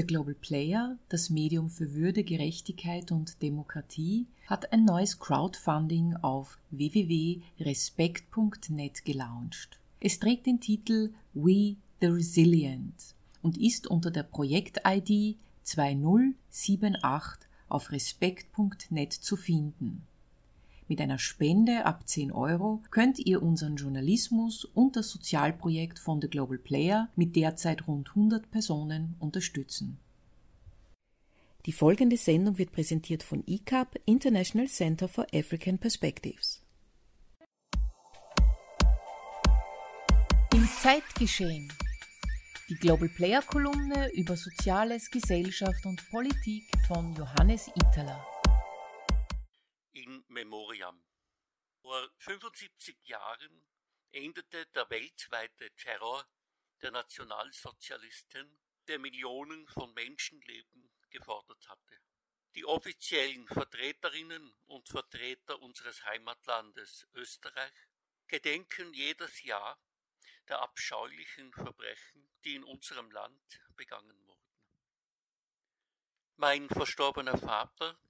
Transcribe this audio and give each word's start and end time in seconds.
Der 0.00 0.06
Global 0.06 0.34
Player, 0.34 0.96
das 1.10 1.28
Medium 1.28 1.68
für 1.68 1.92
Würde, 1.92 2.24
Gerechtigkeit 2.24 3.12
und 3.12 3.42
Demokratie, 3.42 4.26
hat 4.46 4.72
ein 4.72 4.86
neues 4.86 5.18
Crowdfunding 5.18 6.16
auf 6.22 6.56
www.respekt.net 6.70 9.04
gelauncht. 9.04 9.78
Es 10.00 10.18
trägt 10.18 10.46
den 10.46 10.58
Titel 10.58 11.12
We 11.34 11.76
the 12.00 12.06
Resilient 12.06 13.14
und 13.42 13.58
ist 13.58 13.88
unter 13.88 14.10
der 14.10 14.22
Projekt-ID 14.22 15.36
2078 15.64 17.46
auf 17.68 17.92
respekt.net 17.92 19.12
zu 19.12 19.36
finden. 19.36 20.06
Mit 20.90 21.00
einer 21.00 21.20
Spende 21.20 21.86
ab 21.86 22.08
10 22.08 22.32
Euro 22.32 22.82
könnt 22.90 23.20
ihr 23.20 23.44
unseren 23.44 23.76
Journalismus 23.76 24.64
und 24.64 24.96
das 24.96 25.08
Sozialprojekt 25.10 26.00
von 26.00 26.20
The 26.20 26.26
Global 26.26 26.58
Player 26.58 27.08
mit 27.14 27.36
derzeit 27.36 27.86
rund 27.86 28.08
100 28.08 28.50
Personen 28.50 29.14
unterstützen. 29.20 30.00
Die 31.64 31.70
folgende 31.70 32.16
Sendung 32.16 32.58
wird 32.58 32.72
präsentiert 32.72 33.22
von 33.22 33.44
ICAP, 33.46 34.00
International 34.04 34.66
Center 34.66 35.06
for 35.06 35.28
African 35.32 35.78
Perspectives. 35.78 36.60
Im 40.52 40.68
Zeitgeschehen. 40.82 41.72
Die 42.68 42.74
Global 42.74 43.08
Player 43.08 43.42
Kolumne 43.42 44.10
über 44.14 44.36
Soziales, 44.36 45.08
Gesellschaft 45.08 45.86
und 45.86 46.10
Politik 46.10 46.64
von 46.88 47.14
Johannes 47.14 47.68
Itala 47.76 48.29
in 49.92 50.24
Memoriam. 50.28 51.04
Vor 51.82 52.10
75 52.18 52.96
Jahren 53.06 53.64
endete 54.12 54.66
der 54.66 54.88
weltweite 54.90 55.70
Terror 55.76 56.26
der 56.82 56.90
Nationalsozialisten, 56.90 58.58
der 58.88 58.98
Millionen 58.98 59.66
von 59.68 59.92
Menschenleben 59.94 60.90
gefordert 61.10 61.68
hatte. 61.68 62.00
Die 62.54 62.64
offiziellen 62.64 63.46
Vertreterinnen 63.46 64.52
und 64.66 64.88
Vertreter 64.88 65.60
unseres 65.60 66.04
Heimatlandes 66.04 67.06
Österreich 67.14 67.72
gedenken 68.26 68.92
jedes 68.92 69.42
Jahr 69.42 69.80
der 70.48 70.60
abscheulichen 70.60 71.52
Verbrechen, 71.52 72.28
die 72.44 72.56
in 72.56 72.64
unserem 72.64 73.10
Land 73.12 73.60
begangen 73.76 74.26
wurden. 74.26 74.40
Mein 76.36 76.68
verstorbener 76.68 77.38
Vater 77.38 78.00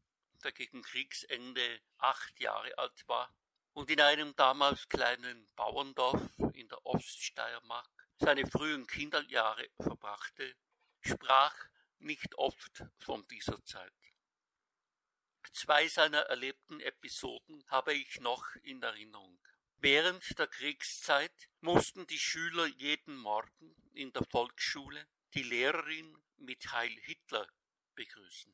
der 0.40 0.52
gegen 0.52 0.82
Kriegsende 0.82 1.80
acht 1.98 2.40
Jahre 2.40 2.76
alt 2.78 3.08
war 3.08 3.34
und 3.72 3.90
in 3.90 4.00
einem 4.00 4.34
damals 4.36 4.88
kleinen 4.88 5.48
Bauerndorf 5.54 6.22
in 6.54 6.68
der 6.68 6.84
Oststeiermark 6.84 7.90
seine 8.18 8.46
frühen 8.46 8.86
Kinderjahre 8.86 9.68
verbrachte, 9.80 10.54
sprach 11.00 11.54
nicht 11.98 12.34
oft 12.36 12.84
von 12.98 13.26
dieser 13.28 13.64
Zeit. 13.64 13.92
Zwei 15.52 15.88
seiner 15.88 16.20
erlebten 16.20 16.80
Episoden 16.80 17.64
habe 17.68 17.94
ich 17.94 18.20
noch 18.20 18.44
in 18.62 18.82
Erinnerung. 18.82 19.40
Während 19.78 20.38
der 20.38 20.46
Kriegszeit 20.46 21.48
mussten 21.60 22.06
die 22.06 22.18
Schüler 22.18 22.66
jeden 22.66 23.16
Morgen 23.16 23.74
in 23.94 24.12
der 24.12 24.24
Volksschule 24.24 25.06
die 25.34 25.42
Lehrerin 25.42 26.16
mit 26.36 26.70
Heil 26.72 26.94
Hitler 27.02 27.48
begrüßen. 27.94 28.52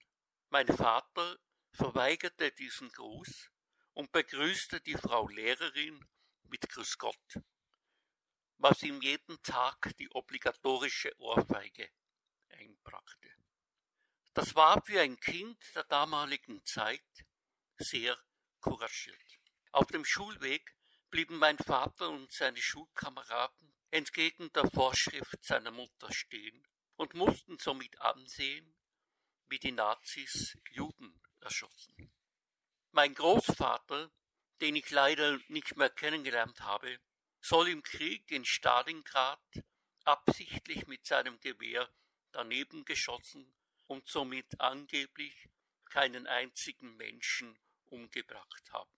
Mein 0.51 0.69
Vater 0.69 1.39
verweigerte 1.77 2.51
diesen 2.53 2.91
Gruß 2.91 3.51
und 3.93 4.11
begrüßte 4.11 4.81
die 4.81 4.95
Frau 4.95 5.29
Lehrerin 5.29 6.05
mit 6.45 6.69
Grüß 6.69 6.97
Gott, 6.99 7.41
was 8.57 8.83
ihm 8.83 9.01
jeden 9.03 9.41
Tag 9.43 9.95
die 9.99 10.11
obligatorische 10.11 11.13
Ohrfeige 11.19 11.91
einbrachte. 12.49 13.31
Das 14.33 14.55
war 14.55 14.83
für 14.85 15.01
ein 15.01 15.21
Kind 15.21 15.59
der 15.75 15.85
damaligen 15.85 16.65
Zeit 16.65 17.27
sehr 17.79 18.19
couragiert. 18.61 19.39
Auf 19.73 19.87
dem 19.89 20.05
Schulweg 20.05 20.75
blieben 21.11 21.39
mein 21.39 21.59
Vater 21.59 22.09
und 22.09 22.33
seine 22.33 22.61
Schulkameraden 22.61 23.75
entgegen 23.91 24.53
der 24.53 24.71
Vorschrift 24.71 25.45
seiner 25.45 25.71
Mutter 25.71 26.13
stehen 26.13 26.67
und 26.97 27.15
mussten 27.15 27.59
somit 27.59 28.01
ansehen, 28.01 28.75
wie 29.49 29.59
die 29.59 29.73
Nazis 29.73 30.57
Juden 30.71 31.16
erschossen. 31.47 32.11
Mein 32.91 33.15
Großvater, 33.15 34.11
den 34.61 34.77
ich 34.77 34.91
leider 34.91 35.39
nicht 35.49 35.77
mehr 35.77 35.91
kennengelernt 35.91 36.61
habe, 36.61 36.99
soll 37.41 37.69
im 37.69 37.83
Krieg 37.83 38.31
in 38.31 38.45
Stalingrad 38.45 39.63
absichtlich 40.05 40.87
mit 40.87 41.07
seinem 41.07 41.39
Gewehr 41.41 41.89
daneben 42.33 42.85
geschossen 42.85 43.55
und 43.87 44.09
somit 44.09 44.61
angeblich 44.61 45.49
keinen 45.85 46.27
einzigen 46.27 46.97
Menschen 46.97 47.59
umgebracht 47.87 48.73
haben. 48.73 48.91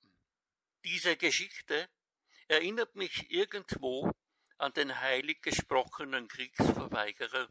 Diese 0.84 1.16
Geschichte 1.16 1.88
erinnert 2.46 2.94
mich 2.94 3.30
irgendwo 3.30 4.10
an 4.56 4.72
den 4.72 4.98
heilig 4.98 5.42
gesprochenen 5.42 6.28
Kriegsverweigerer 6.28 7.48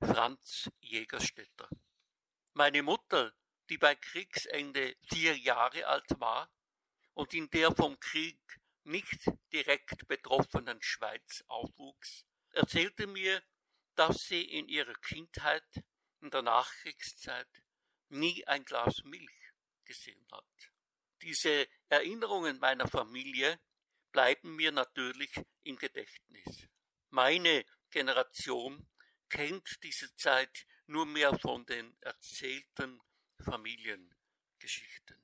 Franz 0.00 0.68
Jägerstätter. 0.80 1.68
Meine 2.54 2.82
Mutter 2.82 3.32
die 3.70 3.78
bei 3.78 3.94
Kriegsende 3.94 4.96
vier 5.08 5.38
Jahre 5.38 5.86
alt 5.86 6.18
war 6.18 6.52
und 7.14 7.32
in 7.32 7.48
der 7.50 7.74
vom 7.74 7.98
Krieg 8.00 8.60
nicht 8.82 9.30
direkt 9.52 10.08
betroffenen 10.08 10.82
Schweiz 10.82 11.44
aufwuchs, 11.46 12.26
erzählte 12.50 13.06
mir, 13.06 13.42
dass 13.94 14.24
sie 14.26 14.42
in 14.42 14.68
ihrer 14.68 14.94
Kindheit 14.94 15.64
in 16.20 16.30
der 16.30 16.42
Nachkriegszeit 16.42 17.48
nie 18.08 18.44
ein 18.46 18.64
Glas 18.64 19.04
Milch 19.04 19.52
gesehen 19.84 20.26
hat. 20.32 20.72
Diese 21.22 21.68
Erinnerungen 21.88 22.58
meiner 22.58 22.88
Familie 22.88 23.60
bleiben 24.10 24.56
mir 24.56 24.72
natürlich 24.72 25.30
im 25.62 25.76
Gedächtnis. 25.76 26.66
Meine 27.10 27.64
Generation 27.90 28.88
kennt 29.28 29.82
diese 29.84 30.14
Zeit 30.16 30.66
nur 30.86 31.06
mehr 31.06 31.38
von 31.38 31.64
den 31.66 31.96
erzählten 32.00 33.00
Familiengeschichten. 33.40 35.20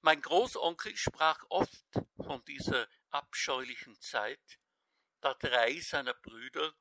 Mein 0.00 0.20
Großonkel 0.20 0.96
sprach 0.96 1.42
oft 1.48 1.86
von 2.16 2.44
dieser 2.44 2.88
abscheulichen 3.10 3.98
Zeit, 4.00 4.58
da 5.20 5.34
drei 5.34 5.80
seiner 5.80 6.14
Brüder 6.14 6.74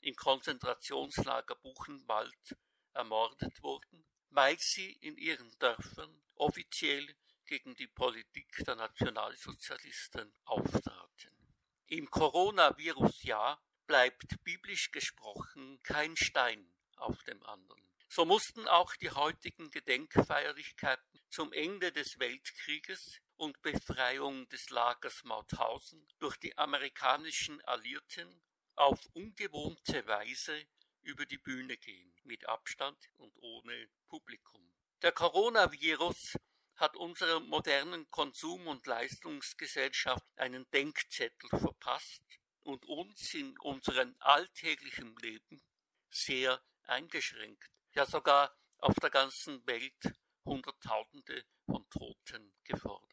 im 0.00 0.14
Konzentrationslager 0.16 1.56
Buchenwald 1.56 2.56
ermordet 2.94 3.62
wurden, 3.62 4.06
weil 4.30 4.58
sie 4.58 4.92
in 4.92 5.16
ihren 5.16 5.50
Dörfern 5.58 6.22
offiziell 6.36 7.14
gegen 7.44 7.74
die 7.74 7.88
Politik 7.88 8.64
der 8.64 8.76
Nationalsozialisten 8.76 10.32
auftraten. 10.44 11.54
Im 11.86 12.08
Coronavirus-Jahr 12.08 13.60
bleibt 13.86 14.42
biblisch 14.44 14.92
gesprochen 14.92 15.82
kein 15.82 16.16
Stein 16.16 16.72
auf 16.96 17.22
dem 17.24 17.42
anderen. 17.42 17.89
So 18.12 18.24
mussten 18.24 18.66
auch 18.66 18.96
die 18.96 19.12
heutigen 19.12 19.70
Gedenkfeierlichkeiten 19.70 21.20
zum 21.28 21.52
Ende 21.52 21.92
des 21.92 22.18
Weltkrieges 22.18 23.20
und 23.36 23.62
Befreiung 23.62 24.48
des 24.48 24.68
Lagers 24.70 25.22
Mauthausen 25.22 26.08
durch 26.18 26.36
die 26.38 26.58
amerikanischen 26.58 27.60
Alliierten 27.60 28.42
auf 28.74 28.98
ungewohnte 29.12 30.04
Weise 30.08 30.66
über 31.02 31.24
die 31.24 31.38
Bühne 31.38 31.76
gehen, 31.76 32.12
mit 32.24 32.48
Abstand 32.48 32.98
und 33.16 33.32
ohne 33.38 33.88
Publikum. 34.08 34.74
Der 35.02 35.12
Coronavirus 35.12 36.36
hat 36.74 36.96
unserer 36.96 37.38
modernen 37.38 38.10
Konsum- 38.10 38.66
und 38.66 38.88
Leistungsgesellschaft 38.88 40.26
einen 40.36 40.68
Denkzettel 40.72 41.48
verpasst 41.48 42.24
und 42.64 42.84
uns 42.86 43.34
in 43.34 43.56
unserem 43.60 44.16
alltäglichen 44.18 45.14
Leben 45.18 45.62
sehr 46.10 46.60
eingeschränkt 46.82 47.70
ja 47.94 48.06
sogar 48.06 48.54
auf 48.78 48.94
der 48.96 49.10
ganzen 49.10 49.66
Welt 49.66 50.14
Hunderttausende 50.44 51.44
von 51.66 51.88
Toten 51.90 52.54
gefordert. 52.64 53.10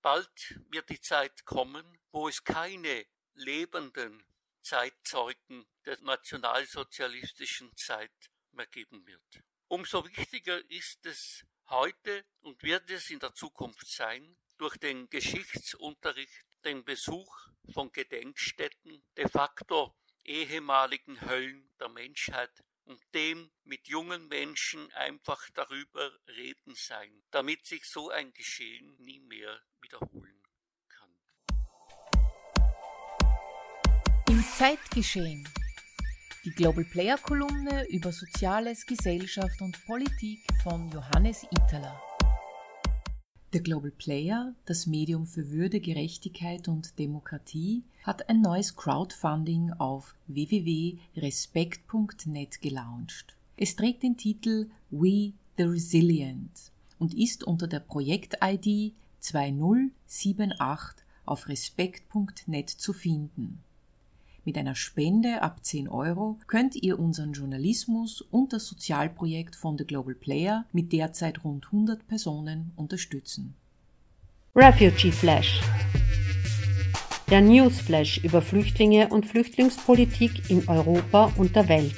Bald 0.00 0.60
wird 0.68 0.88
die 0.90 1.00
Zeit 1.00 1.44
kommen, 1.44 2.00
wo 2.10 2.28
es 2.28 2.42
keine 2.42 3.06
lebenden 3.34 4.26
Zeitzeugen 4.60 5.66
der 5.84 6.00
nationalsozialistischen 6.00 7.76
Zeit 7.76 8.30
mehr 8.50 8.66
geben 8.66 9.06
wird. 9.06 9.42
Umso 9.68 10.04
wichtiger 10.04 10.58
ist 10.70 11.06
es 11.06 11.44
heute 11.68 12.24
und 12.40 12.62
wird 12.62 12.90
es 12.90 13.10
in 13.10 13.20
der 13.20 13.34
Zukunft 13.34 13.86
sein, 13.86 14.36
durch 14.58 14.76
den 14.76 15.08
Geschichtsunterricht, 15.08 16.44
den 16.64 16.84
Besuch 16.84 17.48
von 17.72 17.90
Gedenkstätten, 17.90 19.02
de 19.16 19.28
facto 19.28 19.96
ehemaligen 20.24 21.20
Höllen 21.20 21.72
der 21.80 21.88
Menschheit 21.88 22.62
und 22.84 23.00
dem 23.14 23.50
mit 23.64 23.88
jungen 23.88 24.28
Menschen 24.28 24.90
einfach 24.92 25.48
darüber 25.54 26.10
reden 26.28 26.74
sein, 26.74 27.22
damit 27.30 27.66
sich 27.66 27.84
so 27.84 28.10
ein 28.10 28.32
Geschehen 28.32 28.96
nie 28.98 29.20
mehr 29.20 29.60
wiederholen 29.80 30.42
kann. 30.88 31.14
Im 34.28 34.44
Zeitgeschehen 34.56 35.48
Die 36.44 36.50
Global 36.50 36.84
Player 36.84 37.18
Kolumne 37.18 37.86
über 37.88 38.12
Soziales, 38.12 38.84
Gesellschaft 38.86 39.60
und 39.60 39.84
Politik 39.86 40.40
von 40.62 40.90
Johannes 40.90 41.44
Itala. 41.44 42.11
Der 43.52 43.60
Global 43.60 43.90
Player, 43.90 44.54
das 44.64 44.86
Medium 44.86 45.26
für 45.26 45.50
Würde, 45.50 45.80
Gerechtigkeit 45.80 46.68
und 46.68 46.98
Demokratie, 46.98 47.82
hat 48.02 48.30
ein 48.30 48.40
neues 48.40 48.76
Crowdfunding 48.76 49.74
auf 49.74 50.14
www.respekt.net 50.26 52.62
gelauncht. 52.62 53.36
Es 53.58 53.76
trägt 53.76 54.04
den 54.04 54.16
Titel 54.16 54.70
We 54.90 55.34
the 55.58 55.64
Resilient 55.64 56.72
und 56.98 57.12
ist 57.12 57.44
unter 57.44 57.66
der 57.66 57.80
Projekt-ID 57.80 58.94
2078 59.20 61.04
auf 61.26 61.46
respekt.net 61.46 62.70
zu 62.70 62.94
finden. 62.94 63.62
Mit 64.44 64.58
einer 64.58 64.74
Spende 64.74 65.42
ab 65.42 65.64
10 65.64 65.88
Euro 65.88 66.38
könnt 66.46 66.74
ihr 66.76 66.98
unseren 66.98 67.32
Journalismus 67.32 68.20
und 68.22 68.52
das 68.52 68.66
Sozialprojekt 68.66 69.54
von 69.54 69.78
The 69.78 69.84
Global 69.84 70.14
Player 70.14 70.64
mit 70.72 70.92
derzeit 70.92 71.44
rund 71.44 71.66
100 71.66 72.06
Personen 72.08 72.72
unterstützen. 72.76 73.54
Refugee 74.54 75.12
Flash 75.12 75.60
der 77.32 77.40
Newsflash 77.40 78.18
über 78.18 78.42
Flüchtlinge 78.42 79.08
und 79.08 79.24
Flüchtlingspolitik 79.24 80.50
in 80.50 80.68
Europa 80.68 81.32
und 81.38 81.56
der 81.56 81.66
Welt. 81.66 81.94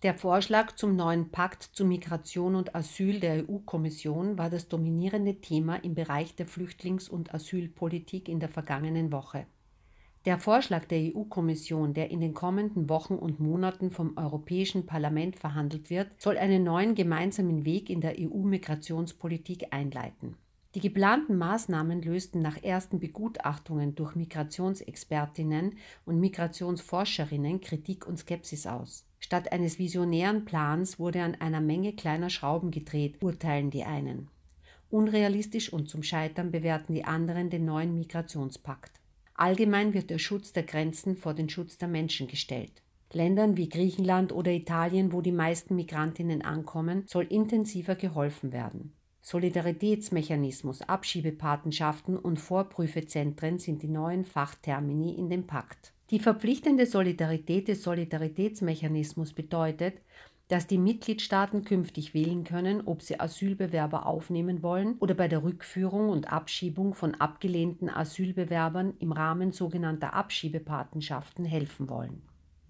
Der 0.06 0.14
Vorschlag 0.14 0.76
zum 0.76 0.96
neuen 0.96 1.32
Pakt 1.32 1.64
zu 1.64 1.84
Migration 1.84 2.54
und 2.54 2.76
Asyl 2.76 3.20
der 3.20 3.50
EU-Kommission 3.50 4.38
war 4.38 4.52
das 4.52 4.68
dominierende 4.68 5.42
Thema 5.42 5.78
im 5.78 5.96
Bereich 5.96 6.36
der 6.36 6.46
Flüchtlings- 6.46 7.10
und 7.10 7.34
Asylpolitik 7.34 8.30
in 8.30 8.40
der 8.40 8.50
vergangenen 8.50 9.12
Woche. 9.12 9.48
Der 10.26 10.38
Vorschlag 10.38 10.86
der 10.86 11.00
EU-Kommission, 11.00 11.96
der 11.96 12.12
in 12.12 12.20
den 12.20 12.36
kommenden 12.36 12.88
Wochen 12.88 13.16
und 13.16 13.40
Monaten 13.40 13.90
vom 13.90 14.16
Europäischen 14.16 14.86
Parlament 14.86 15.38
verhandelt 15.38 15.90
wird, 15.90 16.12
soll 16.22 16.38
einen 16.38 16.64
neuen 16.64 16.94
gemeinsamen 16.94 17.66
Weg 17.66 17.90
in 17.90 18.02
der 18.02 18.14
EU-Migrationspolitik 18.20 19.74
einleiten. 19.74 20.38
Die 20.76 20.82
geplanten 20.82 21.36
Maßnahmen 21.36 22.04
lösten 22.04 22.44
nach 22.44 22.62
ersten 22.62 23.00
Begutachtungen 23.00 23.96
durch 23.96 24.14
Migrationsexpertinnen 24.14 25.80
und 26.06 26.20
Migrationsforscherinnen 26.20 27.60
Kritik 27.60 28.06
und 28.06 28.20
Skepsis 28.20 28.68
aus. 28.68 29.08
Statt 29.26 29.52
eines 29.52 29.80
visionären 29.80 30.46
Plans 30.46 31.00
wurde 31.00 31.24
an 31.24 31.34
einer 31.34 31.60
Menge 31.60 31.94
kleiner 31.94 32.30
Schrauben 32.30 32.70
gedreht, 32.70 33.24
urteilen 33.24 33.72
die 33.72 33.84
einen. 33.84 34.28
Unrealistisch 34.92 35.74
und 35.74 35.90
zum 35.90 36.04
Scheitern 36.04 36.52
bewerten 36.52 36.94
die 36.94 37.06
anderen 37.06 37.50
den 37.50 37.66
neuen 37.66 37.96
Migrationspakt. 37.96 39.00
Allgemein 39.34 39.96
wird 39.96 40.12
der 40.12 40.20
Schutz 40.20 40.54
der 40.54 40.62
Grenzen 40.62 41.18
vor 41.18 41.34
den 41.34 41.50
Schutz 41.50 41.80
der 41.80 41.88
Menschen 41.88 42.28
gestellt. 42.28 42.84
Ländern 43.14 43.58
wie 43.58 43.68
Griechenland 43.68 44.32
oder 44.32 44.52
Italien, 44.52 45.12
wo 45.12 45.22
die 45.22 45.32
meisten 45.32 45.76
Migrantinnen 45.76 46.44
ankommen, 46.44 47.06
soll 47.08 47.24
intensiver 47.24 47.96
geholfen 47.96 48.54
werden. 48.54 48.94
Solidaritätsmechanismus, 49.24 50.84
Abschiebepatenschaften 50.84 52.16
und 52.16 52.40
Vorprüfezentren 52.40 53.58
sind 53.58 53.82
die 53.82 53.88
neuen 53.88 54.24
Fachtermini 54.24 55.16
in 55.16 55.32
dem 55.32 55.48
Pakt. 55.48 55.95
Die 56.12 56.20
verpflichtende 56.20 56.86
Solidarität 56.86 57.68
des 57.68 57.82
Solidaritätsmechanismus 57.82 59.34
bedeutet, 59.34 59.96
dass 60.48 60.68
die 60.68 60.78
Mitgliedstaaten 60.78 61.64
künftig 61.64 62.14
wählen 62.14 62.44
können, 62.44 62.82
ob 62.86 63.02
sie 63.02 63.20
Asylbewerber 63.20 64.06
aufnehmen 64.06 64.62
wollen 64.62 64.96
oder 65.00 65.16
bei 65.16 65.28
der 65.28 65.42
Rückführung 65.42 66.10
und 66.10 66.32
Abschiebung 66.32 66.94
von 66.94 67.16
abgelehnten 67.16 67.90
Asylbewerbern 67.90 68.94
im 69.00 69.12
Rahmen 69.12 69.52
sogenannter 69.52 70.14
Abschiebepatenschaften 70.14 71.46
helfen 71.46 71.90
wollen. 71.90 72.22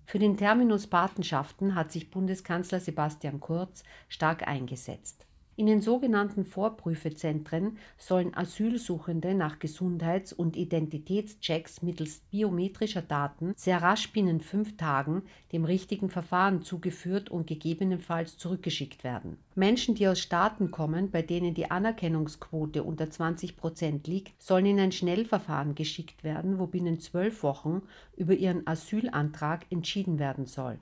Für 0.06 0.20
den 0.20 0.38
Terminus 0.38 0.88
Patenschaften 0.88 1.76
hat 1.76 1.92
sich 1.92 2.12
Bundeskanzler 2.12 2.80
Sebastian 2.80 3.42
Kurz 3.42 3.84
stark 4.08 4.48
eingesetzt. 4.48 5.26
In 5.58 5.68
den 5.68 5.80
sogenannten 5.80 6.44
Vorprüfezentren 6.44 7.78
sollen 7.98 8.36
Asylsuchende 8.36 9.34
nach 9.34 9.58
Gesundheits- 9.58 10.34
und 10.34 10.58
Identitätschecks 10.58 11.82
mittels 11.82 12.20
biometrischer 12.30 13.02
Daten 13.02 13.54
sehr 13.56 13.82
rasch 13.82 14.12
binnen 14.12 14.42
fünf 14.42 14.76
Tagen 14.76 15.24
dem 15.54 15.64
richtigen 15.64 16.10
Verfahren 16.10 16.62
zugeführt 16.62 17.30
und 17.30 17.48
gegebenenfalls 17.48 18.38
zurückgeschickt 18.38 19.06
werden. 19.06 19.38
Menschen, 19.56 19.96
die 19.96 20.10
aus 20.10 20.20
Staaten 20.20 20.72
kommen, 20.72 21.10
bei 21.10 21.22
denen 21.22 21.54
die 21.54 21.72
Anerkennungsquote 21.72 22.84
unter 22.84 23.10
20 23.10 23.56
Prozent 23.56 24.08
liegt, 24.08 24.34
sollen 24.44 24.66
in 24.66 24.80
ein 24.82 24.92
Schnellverfahren 24.92 25.74
geschickt 25.74 26.26
werden, 26.26 26.60
wo 26.60 26.68
binnen 26.68 27.00
zwölf 27.00 27.44
Wochen 27.44 27.82
über 28.18 28.34
ihren 28.34 28.68
Asylantrag 28.68 29.66
entschieden 29.70 30.20
werden 30.20 30.48
soll. 30.48 30.80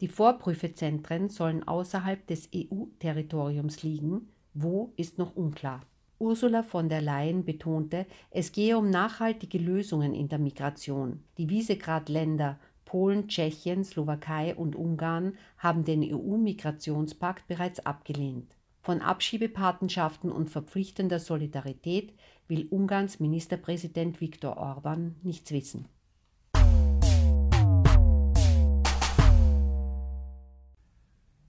Die 0.00 0.08
Vorprüfezentren 0.08 1.28
sollen 1.28 1.66
außerhalb 1.66 2.26
des 2.26 2.48
EU-Territoriums 2.54 3.82
liegen. 3.82 4.28
Wo 4.54 4.92
ist 4.96 5.18
noch 5.18 5.34
unklar. 5.36 5.82
Ursula 6.20 6.62
von 6.62 6.88
der 6.88 7.00
Leyen 7.00 7.44
betonte, 7.44 8.06
es 8.30 8.50
gehe 8.52 8.76
um 8.76 8.90
nachhaltige 8.90 9.58
Lösungen 9.58 10.14
in 10.14 10.28
der 10.28 10.38
Migration. 10.38 11.22
Die 11.36 11.48
Visegrad-Länder 11.48 12.58
Polen, 12.88 13.28
Tschechien, 13.28 13.84
Slowakei 13.84 14.54
und 14.54 14.74
Ungarn 14.74 15.34
haben 15.58 15.84
den 15.84 16.02
EU-Migrationspakt 16.02 17.46
bereits 17.46 17.84
abgelehnt. 17.84 18.56
Von 18.80 19.02
Abschiebepatenschaften 19.02 20.32
und 20.32 20.48
verpflichtender 20.48 21.18
Solidarität 21.18 22.14
will 22.46 22.66
Ungarns 22.70 23.20
Ministerpräsident 23.20 24.22
Viktor 24.22 24.56
Orban 24.56 25.16
nichts 25.22 25.52
wissen. 25.52 25.84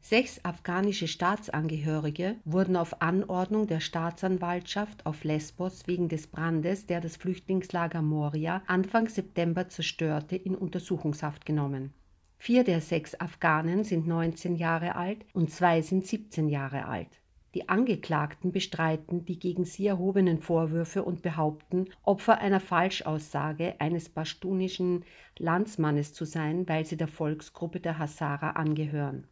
Sechs 0.10 0.44
afghanische 0.44 1.08
Staatsangehörige 1.08 2.38
wurden 2.44 2.75
auf 2.75 3.00
Anordnung 3.00 3.68
der 3.68 3.80
Staatsanwaltschaft 3.80 5.06
auf 5.06 5.24
Lesbos 5.24 5.86
wegen 5.86 6.10
des 6.10 6.25
Brandes, 6.25 6.88
der 6.88 7.00
das 7.00 7.16
Flüchtlingslager 7.16 8.01
Moria 8.01 8.63
Anfang 8.66 9.08
September 9.08 9.70
zerstörte, 9.70 10.36
in 10.36 10.56
Untersuchungshaft 10.56 11.46
genommen. 11.46 11.94
Vier 12.39 12.63
der 12.63 12.82
sechs 12.82 13.20
Afghanen 13.20 13.84
sind 13.84 14.08
19 14.08 14.56
Jahre 14.56 14.96
alt 14.96 15.28
und 15.34 15.51
zwei 15.51 15.84
sind 15.84 16.08
17 16.08 16.50
Jahre 16.50 16.86
alt. 16.86 17.22
Die 17.54 17.70
Angeklagten 17.70 18.51
bestreiten 18.51 19.25
die 19.25 19.38
gegen 19.38 19.63
sie 19.63 19.86
erhobenen 19.86 20.39
Vorwürfe 20.39 21.04
und 21.04 21.22
behaupten, 21.22 21.86
Opfer 22.01 22.39
einer 22.39 22.62
Falschaussage 22.62 23.75
eines 23.78 24.10
pashtunischen 24.10 25.06
Landsmannes 25.38 26.13
zu 26.13 26.25
sein, 26.25 26.68
weil 26.68 26.84
sie 26.84 26.98
der 26.98 27.08
Volksgruppe 27.08 27.80
der 27.80 28.00
Hazara 28.00 28.54
angehören. 28.54 29.28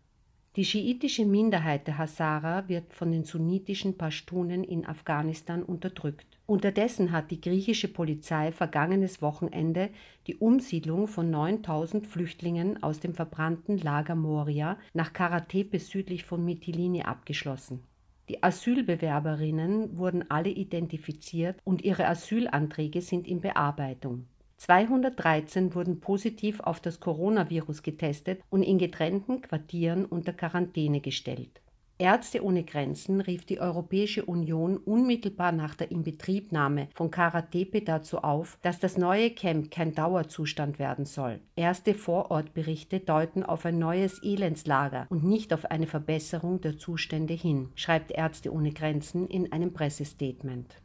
Die 0.57 0.65
schiitische 0.65 1.23
Minderheit 1.23 1.85
der 1.85 1.99
Hazara 1.99 2.67
wird 2.67 2.91
von 2.91 3.11
den 3.11 3.23
sunnitischen 3.23 3.95
Pashtunen 3.95 4.63
in 4.63 4.87
Afghanistan 4.87 5.61
unterdrückt. 5.61 6.25
Unterdessen 6.47 7.11
hat 7.11 7.29
die 7.29 7.39
griechische 7.39 7.87
Polizei 7.87 8.51
vergangenes 8.51 9.21
Wochenende 9.21 9.89
die 10.25 10.35
Umsiedlung 10.37 11.07
von 11.07 11.29
9000 11.29 12.07
Flüchtlingen 12.07 12.81
aus 12.81 12.99
dem 12.99 13.13
verbrannten 13.13 13.77
Lager 13.77 14.15
Moria 14.15 14.79
nach 14.95 15.13
Karatepe 15.13 15.77
südlich 15.77 16.23
von 16.23 16.43
Mytilini 16.43 17.03
abgeschlossen. 17.03 17.83
Die 18.27 18.41
Asylbewerberinnen 18.41 19.95
wurden 19.99 20.31
alle 20.31 20.49
identifiziert 20.49 21.59
und 21.65 21.83
ihre 21.83 22.07
Asylanträge 22.07 23.01
sind 23.01 23.27
in 23.27 23.41
Bearbeitung. 23.41 24.25
213 24.57 25.75
wurden 25.75 25.99
positiv 25.99 26.59
auf 26.59 26.79
das 26.79 26.99
Coronavirus 26.99 27.83
getestet 27.83 28.41
und 28.49 28.63
in 28.63 28.77
getrennten 28.77 29.41
Quartieren 29.41 30.05
unter 30.05 30.33
Quarantäne 30.33 30.99
gestellt. 30.99 31.61
Ärzte 31.99 32.43
ohne 32.43 32.63
Grenzen 32.63 33.21
rief 33.21 33.45
die 33.45 33.59
Europäische 33.59 34.23
Union 34.23 34.77
unmittelbar 34.77 35.51
nach 35.51 35.73
der 35.73 35.89
Inbetriebnahme 35.89 36.89
von 36.93 37.09
Karatepe 37.09 37.81
dazu 37.81 38.19
auf, 38.19 38.59
dass 38.61 38.79
das 38.79 38.97
neue 38.97 39.31
Camp 39.31 39.71
kein 39.71 39.95
Dauerzustand 39.95 40.77
werden 40.77 41.05
soll. 41.05 41.39
Erste 41.55 41.95
Vorortberichte 41.95 42.99
deuten 42.99 43.41
auf 43.41 43.65
ein 43.65 43.79
neues 43.79 44.21
Elendslager 44.21 45.07
und 45.09 45.23
nicht 45.23 45.53
auf 45.53 45.65
eine 45.65 45.87
Verbesserung 45.87 46.61
der 46.61 46.77
Zustände 46.77 47.33
hin, 47.33 47.69
schreibt 47.73 48.11
Ärzte 48.11 48.53
ohne 48.53 48.73
Grenzen 48.73 49.27
in 49.27 49.51
einem 49.51 49.73
Pressestatement. 49.73 50.75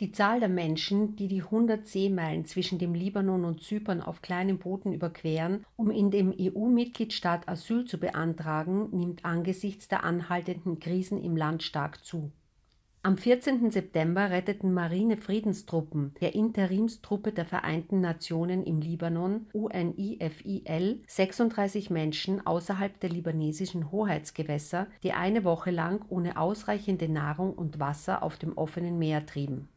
Die 0.00 0.12
Zahl 0.12 0.38
der 0.38 0.48
Menschen, 0.48 1.16
die 1.16 1.26
die 1.26 1.42
100 1.42 1.88
Seemeilen 1.88 2.44
zwischen 2.44 2.78
dem 2.78 2.94
Libanon 2.94 3.44
und 3.44 3.64
Zypern 3.64 4.00
auf 4.00 4.22
kleinen 4.22 4.58
Booten 4.58 4.92
überqueren, 4.92 5.64
um 5.74 5.90
in 5.90 6.12
dem 6.12 6.32
EU-Mitgliedstaat 6.38 7.48
Asyl 7.48 7.84
zu 7.84 7.98
beantragen, 7.98 8.90
nimmt 8.96 9.24
angesichts 9.24 9.88
der 9.88 10.04
anhaltenden 10.04 10.78
Krisen 10.78 11.20
im 11.20 11.36
Land 11.36 11.64
stark 11.64 12.04
zu. 12.04 12.30
Am 13.02 13.16
14. 13.16 13.72
September 13.72 14.30
retteten 14.30 14.72
Marine-Friedenstruppen 14.72 16.14
der 16.20 16.36
Interimstruppe 16.36 17.32
der 17.32 17.44
Vereinten 17.44 18.00
Nationen 18.00 18.62
im 18.62 18.80
Libanon 18.80 19.46
UNIFIL 19.52 21.02
36 21.08 21.90
Menschen 21.90 22.46
außerhalb 22.46 23.00
der 23.00 23.10
libanesischen 23.10 23.90
Hoheitsgewässer, 23.90 24.86
die 25.02 25.12
eine 25.12 25.42
Woche 25.42 25.72
lang 25.72 26.04
ohne 26.08 26.38
ausreichende 26.38 27.08
Nahrung 27.08 27.52
und 27.54 27.80
Wasser 27.80 28.22
auf 28.22 28.36
dem 28.36 28.56
offenen 28.56 28.98
Meer 29.00 29.26
trieben. 29.26 29.68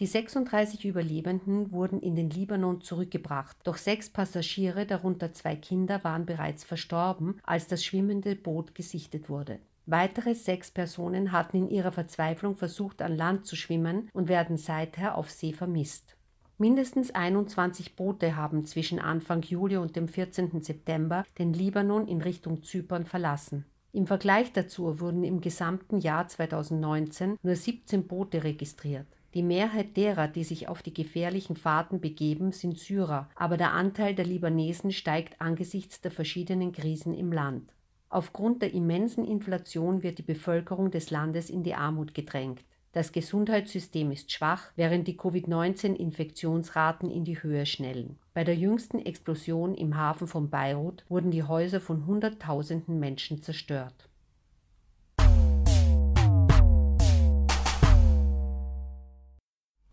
Die 0.00 0.06
36 0.06 0.84
Überlebenden 0.84 1.70
wurden 1.70 2.00
in 2.00 2.16
den 2.16 2.28
Libanon 2.28 2.80
zurückgebracht, 2.80 3.56
doch 3.62 3.76
sechs 3.76 4.10
Passagiere, 4.10 4.86
darunter 4.86 5.32
zwei 5.32 5.54
Kinder, 5.54 6.02
waren 6.02 6.26
bereits 6.26 6.64
verstorben, 6.64 7.38
als 7.44 7.68
das 7.68 7.84
schwimmende 7.84 8.34
Boot 8.34 8.74
gesichtet 8.74 9.28
wurde. 9.28 9.60
Weitere 9.86 10.34
sechs 10.34 10.72
Personen 10.72 11.30
hatten 11.30 11.58
in 11.58 11.68
ihrer 11.68 11.92
Verzweiflung 11.92 12.56
versucht, 12.56 13.02
an 13.02 13.16
Land 13.16 13.46
zu 13.46 13.54
schwimmen 13.54 14.08
und 14.12 14.28
werden 14.28 14.56
seither 14.56 15.16
auf 15.16 15.30
See 15.30 15.52
vermisst. 15.52 16.16
Mindestens 16.58 17.12
21 17.12 17.94
Boote 17.94 18.34
haben 18.34 18.64
zwischen 18.64 18.98
Anfang 18.98 19.42
Juli 19.42 19.76
und 19.76 19.94
dem 19.94 20.08
14. 20.08 20.60
September 20.62 21.24
den 21.38 21.52
Libanon 21.52 22.08
in 22.08 22.20
Richtung 22.20 22.64
Zypern 22.64 23.04
verlassen. 23.04 23.64
Im 23.92 24.08
Vergleich 24.08 24.52
dazu 24.52 24.98
wurden 24.98 25.22
im 25.22 25.40
gesamten 25.40 25.98
Jahr 25.98 26.26
2019 26.26 27.38
nur 27.42 27.54
17 27.54 28.08
Boote 28.08 28.42
registriert. 28.42 29.06
Die 29.34 29.42
Mehrheit 29.42 29.96
derer, 29.96 30.28
die 30.28 30.44
sich 30.44 30.68
auf 30.68 30.80
die 30.80 30.94
gefährlichen 30.94 31.56
Fahrten 31.56 32.00
begeben, 32.00 32.52
sind 32.52 32.78
Syrer, 32.78 33.28
aber 33.34 33.56
der 33.56 33.72
Anteil 33.72 34.14
der 34.14 34.24
Libanesen 34.24 34.92
steigt 34.92 35.40
angesichts 35.40 36.00
der 36.00 36.12
verschiedenen 36.12 36.70
Krisen 36.70 37.12
im 37.12 37.32
Land. 37.32 37.72
Aufgrund 38.08 38.62
der 38.62 38.72
immensen 38.72 39.24
Inflation 39.24 40.04
wird 40.04 40.18
die 40.18 40.22
Bevölkerung 40.22 40.92
des 40.92 41.10
Landes 41.10 41.50
in 41.50 41.64
die 41.64 41.74
Armut 41.74 42.14
gedrängt. 42.14 42.60
Das 42.92 43.10
Gesundheitssystem 43.10 44.12
ist 44.12 44.30
schwach, 44.30 44.70
während 44.76 45.08
die 45.08 45.16
Covid-19-Infektionsraten 45.16 47.10
in 47.10 47.24
die 47.24 47.42
Höhe 47.42 47.66
schnellen. 47.66 48.20
Bei 48.34 48.44
der 48.44 48.54
jüngsten 48.54 49.04
Explosion 49.04 49.74
im 49.74 49.96
Hafen 49.96 50.28
von 50.28 50.48
Beirut 50.48 51.04
wurden 51.08 51.32
die 51.32 51.42
Häuser 51.42 51.80
von 51.80 52.06
Hunderttausenden 52.06 53.00
Menschen 53.00 53.42
zerstört. 53.42 54.08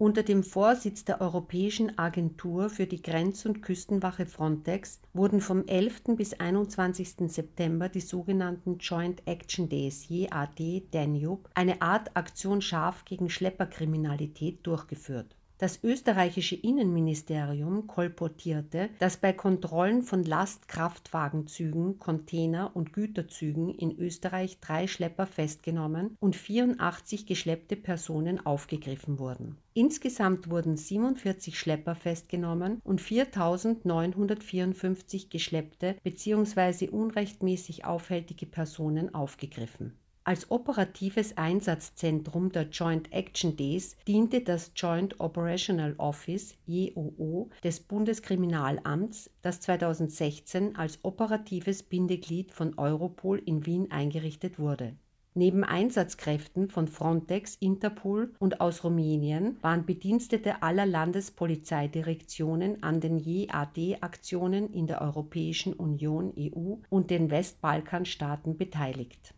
Unter 0.01 0.23
dem 0.23 0.41
Vorsitz 0.41 1.05
der 1.05 1.21
Europäischen 1.21 1.99
Agentur 1.99 2.71
für 2.71 2.87
die 2.87 3.03
Grenz- 3.03 3.45
und 3.45 3.61
Küstenwache 3.61 4.25
Frontex 4.25 4.99
wurden 5.13 5.41
vom 5.41 5.67
11. 5.67 6.15
bis 6.17 6.33
21. 6.33 7.31
September 7.31 7.87
die 7.87 8.01
sogenannten 8.01 8.79
Joint 8.79 9.21
Action 9.27 9.69
Days 9.69 10.09
JAD 10.09 10.87
Danube, 10.89 11.47
eine 11.53 11.83
Art 11.83 12.17
Aktion 12.17 12.63
scharf 12.63 13.05
gegen 13.05 13.29
Schlepperkriminalität, 13.29 14.65
durchgeführt. 14.65 15.35
Das 15.61 15.79
österreichische 15.83 16.55
Innenministerium 16.55 17.85
kolportierte, 17.85 18.89
dass 18.97 19.17
bei 19.17 19.31
Kontrollen 19.31 20.01
von 20.01 20.23
Lastkraftwagenzügen, 20.23 21.99
Container- 21.99 22.75
und 22.75 22.93
Güterzügen 22.93 23.69
in 23.69 23.95
Österreich 23.95 24.59
drei 24.59 24.87
Schlepper 24.87 25.27
festgenommen 25.27 26.17
und 26.19 26.35
84 26.35 27.27
geschleppte 27.27 27.75
Personen 27.75 28.43
aufgegriffen 28.43 29.19
wurden. 29.19 29.59
Insgesamt 29.75 30.49
wurden 30.49 30.77
47 30.77 31.59
Schlepper 31.59 31.93
festgenommen 31.93 32.81
und 32.83 32.99
4.954 32.99 35.29
geschleppte 35.29 35.95
bzw. 36.01 36.89
unrechtmäßig 36.89 37.85
aufhältige 37.85 38.47
Personen 38.47 39.13
aufgegriffen. 39.13 40.00
Als 40.23 40.51
operatives 40.51 41.35
Einsatzzentrum 41.35 42.51
der 42.51 42.69
Joint 42.69 43.11
Action 43.11 43.55
Days 43.55 43.97
diente 44.07 44.41
das 44.41 44.71
Joint 44.75 45.19
Operational 45.19 45.95
Office 45.97 46.53
JOO 46.67 47.49
des 47.63 47.79
Bundeskriminalamts, 47.79 49.31
das 49.41 49.61
2016 49.61 50.75
als 50.75 50.99
operatives 51.01 51.81
Bindeglied 51.81 52.51
von 52.51 52.77
Europol 52.77 53.39
in 53.39 53.65
Wien 53.65 53.89
eingerichtet 53.89 54.59
wurde. 54.59 54.95
Neben 55.33 55.63
Einsatzkräften 55.63 56.69
von 56.69 56.87
Frontex, 56.87 57.55
Interpol 57.55 58.31
und 58.37 58.61
aus 58.61 58.83
Rumänien 58.83 59.57
waren 59.61 59.87
Bedienstete 59.87 60.61
aller 60.61 60.85
Landespolizeidirektionen 60.85 62.83
an 62.83 62.99
den 62.99 63.17
JAD-Aktionen 63.17 64.71
in 64.71 64.85
der 64.85 65.01
Europäischen 65.01 65.73
Union 65.73 66.31
EU 66.37 66.75
und 66.89 67.09
den 67.09 67.31
Westbalkanstaaten 67.31 68.55
beteiligt 68.55 69.33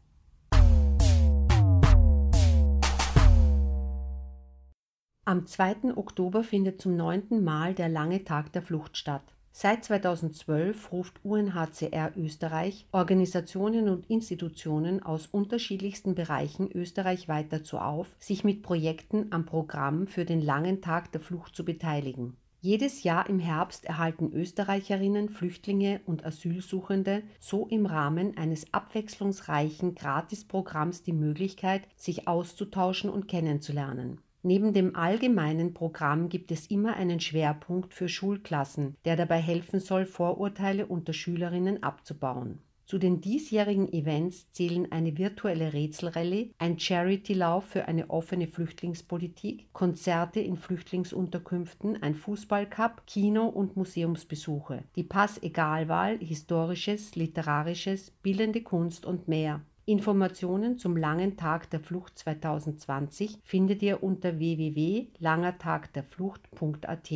Am 5.25 5.45
2. 5.47 5.95
Oktober 5.95 6.43
findet 6.43 6.81
zum 6.81 6.97
neunten 6.97 7.45
Mal 7.45 7.73
der 7.73 7.87
Lange 7.87 8.25
Tag 8.25 8.51
der 8.51 8.61
Flucht 8.61 8.97
statt. 8.97 9.23
Seit 9.53 9.85
2012 9.85 10.91
ruft 10.91 11.23
UNHCR 11.23 12.11
Österreich 12.17 12.85
Organisationen 12.91 13.87
und 13.87 14.09
Institutionen 14.09 15.01
aus 15.01 15.27
unterschiedlichsten 15.27 16.13
Bereichen 16.13 16.69
österreichweit 16.69 17.53
dazu 17.53 17.77
auf, 17.77 18.13
sich 18.19 18.43
mit 18.43 18.63
Projekten 18.63 19.27
am 19.31 19.45
Programm 19.45 20.07
für 20.07 20.25
den 20.25 20.41
langen 20.41 20.81
Tag 20.81 21.13
der 21.13 21.21
Flucht 21.21 21.55
zu 21.55 21.63
beteiligen. 21.63 22.35
Jedes 22.59 23.03
Jahr 23.03 23.29
im 23.29 23.39
Herbst 23.39 23.85
erhalten 23.85 24.33
Österreicherinnen, 24.33 25.29
Flüchtlinge 25.29 26.01
und 26.05 26.25
Asylsuchende 26.25 27.23
so 27.39 27.65
im 27.67 27.85
Rahmen 27.85 28.35
eines 28.35 28.73
abwechslungsreichen 28.73 29.95
Gratisprogramms 29.95 31.01
die 31.03 31.13
Möglichkeit, 31.13 31.87
sich 31.95 32.27
auszutauschen 32.27 33.09
und 33.09 33.29
kennenzulernen. 33.29 34.19
Neben 34.45 34.73
dem 34.73 34.95
allgemeinen 34.97 35.73
Programm 35.73 36.27
gibt 36.27 36.51
es 36.51 36.67
immer 36.67 36.97
einen 36.97 37.21
Schwerpunkt 37.21 37.93
für 37.93 38.09
Schulklassen, 38.09 38.97
der 39.05 39.15
dabei 39.15 39.39
helfen 39.39 39.79
soll, 39.79 40.05
Vorurteile 40.05 40.85
unter 40.85 41.13
Schülerinnen 41.13 41.81
abzubauen. 41.81 42.59
Zu 42.85 42.97
den 42.97 43.21
diesjährigen 43.21 43.91
Events 43.93 44.51
zählen 44.51 44.91
eine 44.91 45.17
virtuelle 45.17 45.71
Rätselrallye, 45.71 46.53
ein 46.57 46.77
Charity-Lauf 46.77 47.63
für 47.63 47.87
eine 47.87 48.09
offene 48.09 48.47
Flüchtlingspolitik, 48.47 49.71
Konzerte 49.71 50.41
in 50.41 50.57
Flüchtlingsunterkünften, 50.57 52.03
ein 52.03 52.13
Fußballcup, 52.13 53.07
Kino- 53.07 53.47
und 53.47 53.77
Museumsbesuche, 53.77 54.83
die 54.97 55.03
Pass-Egalwahl, 55.03 56.17
historisches, 56.19 57.15
literarisches, 57.15 58.11
bildende 58.21 58.61
Kunst 58.61 59.05
und 59.05 59.29
mehr. 59.29 59.61
Informationen 59.85 60.77
zum 60.77 60.95
Langen 60.95 61.35
Tag 61.35 61.69
der 61.69 61.81
Flucht 61.81 62.17
2020 62.17 63.39
findet 63.43 63.81
ihr 63.81 64.01
unter 64.01 64.39
www.langertagderflucht.at. 64.39 67.11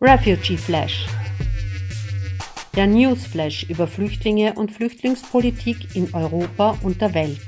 Refugee 0.00 0.56
Flash 0.56 1.08
Der 2.76 2.86
Newsflash 2.86 3.68
über 3.68 3.88
Flüchtlinge 3.88 4.54
und 4.54 4.70
Flüchtlingspolitik 4.70 5.96
in 5.96 6.14
Europa 6.14 6.78
und 6.82 7.00
der 7.00 7.12
Welt. 7.12 7.40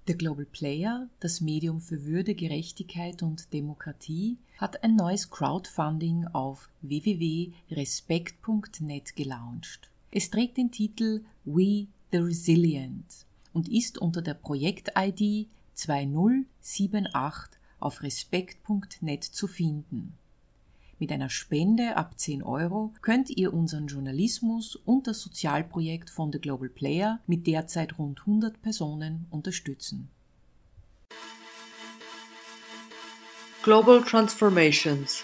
Der 0.07 0.15
Global 0.15 0.45
Player, 0.45 1.09
das 1.19 1.41
Medium 1.41 1.81
für 1.81 2.05
Würde, 2.05 2.33
Gerechtigkeit 2.33 3.21
und 3.23 3.51
Demokratie, 3.51 4.37
hat 4.57 4.81
ein 4.81 4.95
neues 4.95 5.29
Crowdfunding 5.29 6.27
auf 6.27 6.69
www.respekt.net 6.81 9.17
gelauncht. 9.17 9.91
Es 10.09 10.29
trägt 10.29 10.55
den 10.55 10.71
Titel 10.71 11.25
We 11.43 11.87
the 12.13 12.19
Resilient 12.19 13.25
und 13.51 13.67
ist 13.67 13.97
unter 13.97 14.21
der 14.21 14.35
Projekt-ID 14.35 15.49
2078 15.73 17.59
auf 17.81 18.01
respekt.net 18.01 19.25
zu 19.25 19.45
finden. 19.45 20.17
Mit 20.99 21.11
einer 21.11 21.29
Spende 21.29 21.95
ab 21.95 22.17
10 22.17 22.41
Euro 22.41 22.91
könnt 23.03 23.29
ihr 23.29 23.53
unseren 23.53 23.85
Journalismus 23.85 24.75
und 24.75 25.05
das 25.05 25.21
Sozialprojekt 25.21 26.09
von 26.09 26.31
The 26.31 26.39
Global 26.39 26.69
Player 26.69 27.19
mit 27.27 27.45
derzeit 27.45 27.99
rund 27.99 28.21
100 28.21 28.59
Personen 28.63 29.27
unterstützen. 29.29 30.09
Global 33.61 34.01
Transformations 34.01 35.23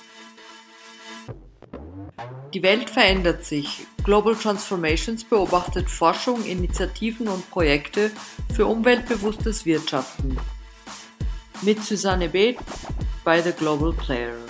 Die 2.53 2.61
Welt 2.61 2.91
verändert 2.91 3.43
sich. 3.43 3.87
Global 4.03 4.35
Transformations 4.35 5.23
beobachtet 5.23 5.89
Forschung, 5.89 6.43
Initiativen 6.43 7.27
und 7.27 7.49
Projekte 7.49 8.11
für 8.53 8.67
umweltbewusstes 8.67 9.65
Wirtschaften. 9.65 10.37
Mit 11.63 11.81
Susanne 11.83 12.29
Beth 12.29 12.57
bei 13.23 13.41
The 13.41 13.53
Global 13.53 13.93
Player. 13.93 14.42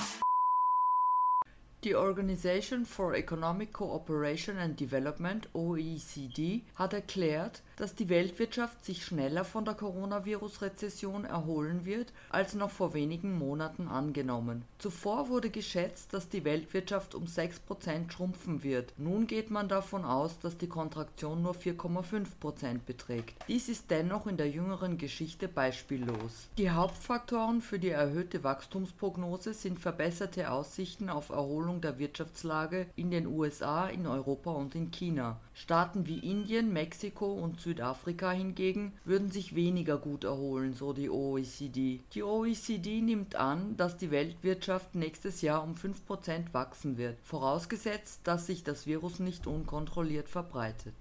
Die 1.83 1.97
Organization 1.97 2.85
for 2.85 3.13
Economic 3.13 3.73
Cooperation 3.73 4.57
and 4.57 4.79
Development 4.79 5.49
OECD 5.53 6.63
had 6.75 6.93
erklärt, 6.93 7.61
dass 7.75 7.95
die 7.95 8.09
Weltwirtschaft 8.09 8.83
sich 8.85 9.05
schneller 9.05 9.45
von 9.45 9.65
der 9.65 9.73
Coronavirus-Rezession 9.73 11.25
erholen 11.25 11.85
wird 11.85 12.13
als 12.29 12.53
noch 12.53 12.71
vor 12.71 12.93
wenigen 12.93 13.37
Monaten 13.37 13.87
angenommen. 13.87 14.63
Zuvor 14.77 15.29
wurde 15.29 15.49
geschätzt, 15.49 16.13
dass 16.13 16.29
die 16.29 16.43
Weltwirtschaft 16.43 17.15
um 17.15 17.25
6% 17.25 18.11
schrumpfen 18.11 18.63
wird. 18.63 18.93
Nun 18.97 19.27
geht 19.27 19.49
man 19.51 19.67
davon 19.67 20.05
aus, 20.05 20.39
dass 20.39 20.57
die 20.57 20.67
Kontraktion 20.67 21.41
nur 21.41 21.53
4,5% 21.53 22.79
beträgt. 22.85 23.35
Dies 23.47 23.69
ist 23.69 23.89
dennoch 23.89 24.27
in 24.27 24.37
der 24.37 24.49
jüngeren 24.49 24.97
Geschichte 24.97 25.47
beispiellos. 25.47 26.49
Die 26.57 26.71
Hauptfaktoren 26.71 27.61
für 27.61 27.79
die 27.79 27.89
erhöhte 27.89 28.43
Wachstumsprognose 28.43 29.53
sind 29.53 29.79
verbesserte 29.79 30.51
Aussichten 30.51 31.09
auf 31.09 31.29
Erholung 31.29 31.81
der 31.81 31.99
Wirtschaftslage 31.99 32.87
in 32.95 33.11
den 33.11 33.27
USA, 33.27 33.87
in 33.87 34.07
Europa 34.07 34.51
und 34.51 34.75
in 34.75 34.91
China. 34.91 35.39
Staaten 35.55 36.07
wie 36.07 36.19
Indien, 36.19 36.74
Mexiko 36.74 37.31
und 37.31 37.62
Südafrika 37.62 38.31
hingegen 38.31 38.93
würden 39.05 39.29
sich 39.31 39.55
weniger 39.55 39.98
gut 39.98 40.24
erholen, 40.24 40.74
so 40.74 40.93
die 40.93 41.10
OECD. 41.10 42.01
Die 42.13 42.24
OECD 42.24 43.01
nimmt 43.01 43.36
an, 43.36 43.77
dass 43.77 43.95
die 43.98 44.10
Weltwirtschaft 44.10 44.95
nächstes 44.95 45.41
Jahr 45.41 45.63
um 45.63 45.75
5% 45.75 46.53
wachsen 46.53 46.98
wird, 46.98 47.19
vorausgesetzt, 47.24 48.22
dass 48.24 48.48
sich 48.48 48.63
das 48.63 48.88
Virus 48.88 49.19
nicht 49.19 49.45
unkontrolliert 49.45 50.27
verbreitet. 50.27 50.95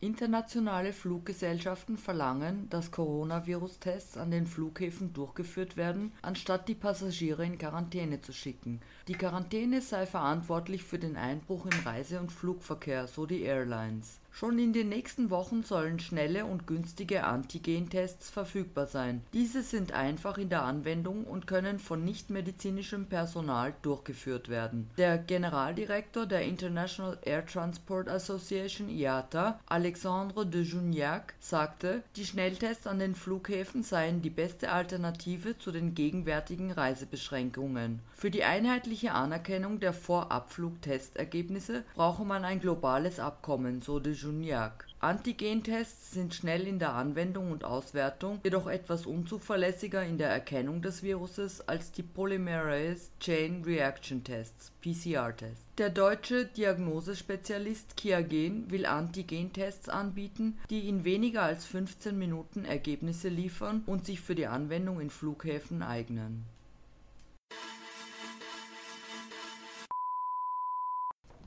Internationale 0.00 0.92
Fluggesellschaften 0.92 1.98
verlangen, 1.98 2.68
dass 2.70 2.92
Coronavirus-Tests 2.92 4.16
an 4.16 4.30
den 4.30 4.46
Flughäfen 4.46 5.12
durchgeführt 5.12 5.76
werden, 5.76 6.12
anstatt 6.22 6.68
die 6.68 6.76
Passagiere 6.76 7.44
in 7.44 7.58
Quarantäne 7.58 8.20
zu 8.20 8.32
schicken. 8.32 8.80
Die 9.08 9.14
Quarantäne 9.14 9.80
sei 9.80 10.06
verantwortlich 10.06 10.84
für 10.84 11.00
den 11.00 11.16
Einbruch 11.16 11.66
im 11.66 11.80
Reise- 11.84 12.20
und 12.20 12.30
Flugverkehr, 12.30 13.08
so 13.08 13.26
die 13.26 13.42
Airlines 13.42 14.20
Schon 14.38 14.60
in 14.60 14.72
den 14.72 14.88
nächsten 14.88 15.30
Wochen 15.30 15.64
sollen 15.64 15.98
schnelle 15.98 16.44
und 16.44 16.68
günstige 16.68 17.24
Antigen-Tests 17.24 18.30
verfügbar 18.30 18.86
sein. 18.86 19.24
Diese 19.32 19.64
sind 19.64 19.90
einfach 19.90 20.38
in 20.38 20.48
der 20.48 20.62
Anwendung 20.62 21.24
und 21.24 21.48
können 21.48 21.80
von 21.80 22.04
nichtmedizinischem 22.04 23.06
Personal 23.06 23.74
durchgeführt 23.82 24.48
werden. 24.48 24.90
Der 24.96 25.18
Generaldirektor 25.18 26.24
der 26.24 26.42
International 26.42 27.18
Air 27.22 27.46
Transport 27.46 28.08
Association 28.08 28.88
IATA, 28.88 29.58
Alexandre 29.66 30.46
de 30.46 30.62
Juniac, 30.62 31.34
sagte, 31.40 32.04
die 32.14 32.24
Schnelltests 32.24 32.86
an 32.86 33.00
den 33.00 33.16
Flughäfen 33.16 33.82
seien 33.82 34.22
die 34.22 34.30
beste 34.30 34.70
Alternative 34.70 35.58
zu 35.58 35.72
den 35.72 35.96
gegenwärtigen 35.96 36.70
Reisebeschränkungen. 36.70 38.02
Für 38.14 38.30
die 38.30 38.44
einheitliche 38.44 39.14
Anerkennung 39.14 39.80
der 39.80 39.92
Vorabflugtestergebnisse 39.92 41.82
brauche 41.96 42.24
man 42.24 42.44
ein 42.44 42.60
globales 42.60 43.18
Abkommen, 43.18 43.80
so 43.80 43.98
de 43.98 44.12
Juniac 44.12 44.27
Juniac. 44.28 44.84
Antigentests 45.00 46.10
sind 46.10 46.34
schnell 46.34 46.66
in 46.66 46.78
der 46.78 46.92
Anwendung 46.92 47.50
und 47.50 47.64
Auswertung, 47.64 48.40
jedoch 48.44 48.66
etwas 48.66 49.06
unzuverlässiger 49.06 50.04
in 50.04 50.18
der 50.18 50.28
Erkennung 50.28 50.82
des 50.82 51.02
Viruses 51.02 51.66
als 51.66 51.92
die 51.92 52.02
Polymerase 52.02 53.08
Chain 53.20 53.64
Reaction 53.64 54.22
Tests 54.22 54.70
(PCR-Tests). 54.82 55.64
Der 55.78 55.88
deutsche 55.88 56.44
Diagnosespezialist 56.44 57.96
Kiagen 57.96 58.70
will 58.70 58.84
Antigentests 58.84 59.88
anbieten, 59.88 60.58
die 60.68 60.90
in 60.90 61.04
weniger 61.04 61.42
als 61.42 61.64
15 61.64 62.18
Minuten 62.18 62.66
Ergebnisse 62.66 63.30
liefern 63.30 63.84
und 63.86 64.04
sich 64.04 64.20
für 64.20 64.34
die 64.34 64.46
Anwendung 64.46 65.00
in 65.00 65.08
Flughäfen 65.08 65.82
eignen 65.82 66.44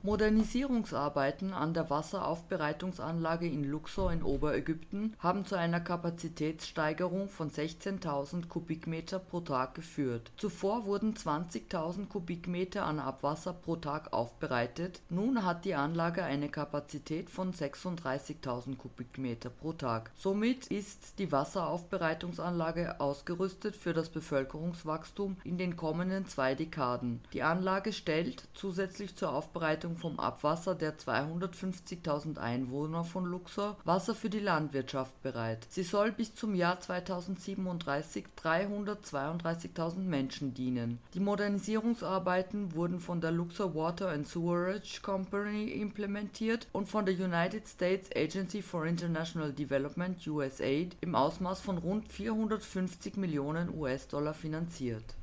Modernisierungsarbeiten 0.04 1.54
an 1.54 1.74
der 1.74 1.88
Wasseraufbereitungsanlage 1.88 3.46
in 3.46 3.62
Luxor 3.62 4.12
in 4.12 4.24
Oberägypten 4.24 5.14
haben 5.20 5.46
zu 5.46 5.54
einer 5.54 5.78
Kapazitätssteigerung 5.78 7.28
von 7.28 7.52
16.000 7.52 8.48
Kubikmeter 8.48 9.20
pro 9.20 9.40
Tag 9.40 9.76
geführt. 9.76 10.32
Zuvor 10.36 10.86
wurden 10.86 11.14
20.000 11.14 12.08
Kubikmeter 12.08 12.84
an 12.84 12.98
Abwasser 12.98 13.52
pro 13.52 13.76
Tag 13.76 14.12
aufbereitet, 14.12 15.00
nun 15.08 15.44
hat 15.44 15.64
die 15.64 15.76
Anlage 15.76 16.24
eine 16.24 16.48
Kapazität 16.48 17.30
von 17.30 17.52
36.000 17.52 18.76
Kubikmeter 18.76 19.50
pro 19.50 19.72
Tag. 19.72 20.10
Somit 20.16 20.66
ist 20.66 21.20
die 21.20 21.30
Wasseraufbereitungsanlage 21.30 22.98
ausgerüstet 23.00 23.76
für 23.76 23.92
das 23.92 24.08
Bevölkerungswachstum 24.08 25.36
in 25.44 25.58
den 25.58 25.76
kommenden 25.76 26.26
zwei 26.26 26.56
Dekaden. 26.56 27.20
Die 27.32 27.44
Anlage 27.44 27.92
stellt 27.92 28.48
zusätzlich 28.54 29.14
zur 29.14 29.32
Aufbereitung 29.32 29.91
Verwertung 29.92 29.96
vom 29.96 30.18
Abwasser 30.18 30.74
der 30.74 30.98
250.000 30.98 32.38
Einwohner 32.38 33.04
von 33.04 33.24
Luxor 33.24 33.76
Wasser 33.84 34.14
für 34.14 34.30
die 34.30 34.40
Landwirtschaft 34.40 35.20
bereit. 35.22 35.66
Sie 35.70 35.82
soll 35.82 36.12
bis 36.12 36.34
zum 36.34 36.54
Jahr 36.54 36.80
2037 36.80 38.26
332.000 38.36 39.98
Menschen 39.98 40.54
dienen. 40.54 40.98
Die 41.14 41.20
Modernisierungsarbeiten 41.20 42.74
wurden 42.74 43.00
von 43.00 43.20
der 43.20 43.32
Luxor 43.32 43.74
Water 43.74 44.10
and 44.10 44.26
Sewerage 44.26 45.00
Company 45.02 45.70
implementiert 45.70 46.68
und 46.72 46.88
von 46.88 47.06
der 47.06 47.14
United 47.14 47.68
States 47.68 48.10
Agency 48.14 48.62
for 48.62 48.86
International 48.86 49.52
Development 49.52 50.16
USAID 50.26 50.96
im 51.00 51.14
Ausmaß 51.14 51.60
von 51.60 51.78
rund 51.78 52.10
450 52.10 53.16
Millionen 53.16 53.76
US-Dollar 53.76 54.34
finanziert 54.34 55.16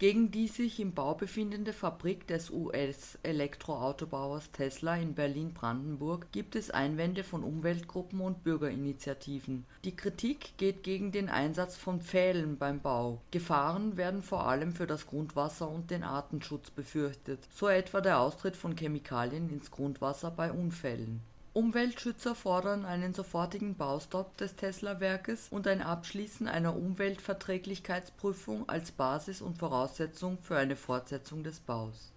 gegen 0.00 0.30
die 0.30 0.48
sich 0.48 0.80
im 0.80 0.94
Bau 0.94 1.14
befindende 1.14 1.74
Fabrik 1.74 2.26
des 2.26 2.48
US-Elektroautobauers 2.48 4.50
Tesla 4.50 4.96
in 4.96 5.14
Berlin-Brandenburg 5.14 6.32
gibt 6.32 6.56
es 6.56 6.70
Einwände 6.70 7.22
von 7.22 7.44
Umweltgruppen 7.44 8.22
und 8.22 8.42
Bürgerinitiativen. 8.42 9.66
Die 9.84 9.94
Kritik 9.94 10.56
geht 10.56 10.84
gegen 10.84 11.12
den 11.12 11.28
Einsatz 11.28 11.76
von 11.76 12.00
Pfählen 12.00 12.56
beim 12.56 12.80
Bau. 12.80 13.20
Gefahren 13.30 13.98
werden 13.98 14.22
vor 14.22 14.46
allem 14.46 14.72
für 14.72 14.86
das 14.86 15.06
Grundwasser 15.06 15.68
und 15.68 15.90
den 15.90 16.02
Artenschutz 16.02 16.70
befürchtet, 16.70 17.46
so 17.52 17.68
etwa 17.68 18.00
der 18.00 18.20
Austritt 18.20 18.56
von 18.56 18.74
Chemikalien 18.74 19.50
ins 19.50 19.70
Grundwasser 19.70 20.30
bei 20.30 20.50
Unfällen 20.50 21.20
Umweltschützer 21.52 22.36
fordern 22.36 22.84
einen 22.84 23.12
sofortigen 23.12 23.74
Baustopp 23.74 24.36
des 24.36 24.54
Tesla-Werkes 24.54 25.48
und 25.50 25.66
ein 25.66 25.82
Abschließen 25.82 26.46
einer 26.46 26.76
Umweltverträglichkeitsprüfung 26.76 28.68
als 28.68 28.92
Basis 28.92 29.42
und 29.42 29.58
Voraussetzung 29.58 30.38
für 30.42 30.56
eine 30.56 30.76
Fortsetzung 30.76 31.42
des 31.42 31.58
Baus. 31.58 32.12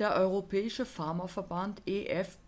Der 0.00 0.16
Europäische 0.16 0.84
Pharmaverband 0.84 1.82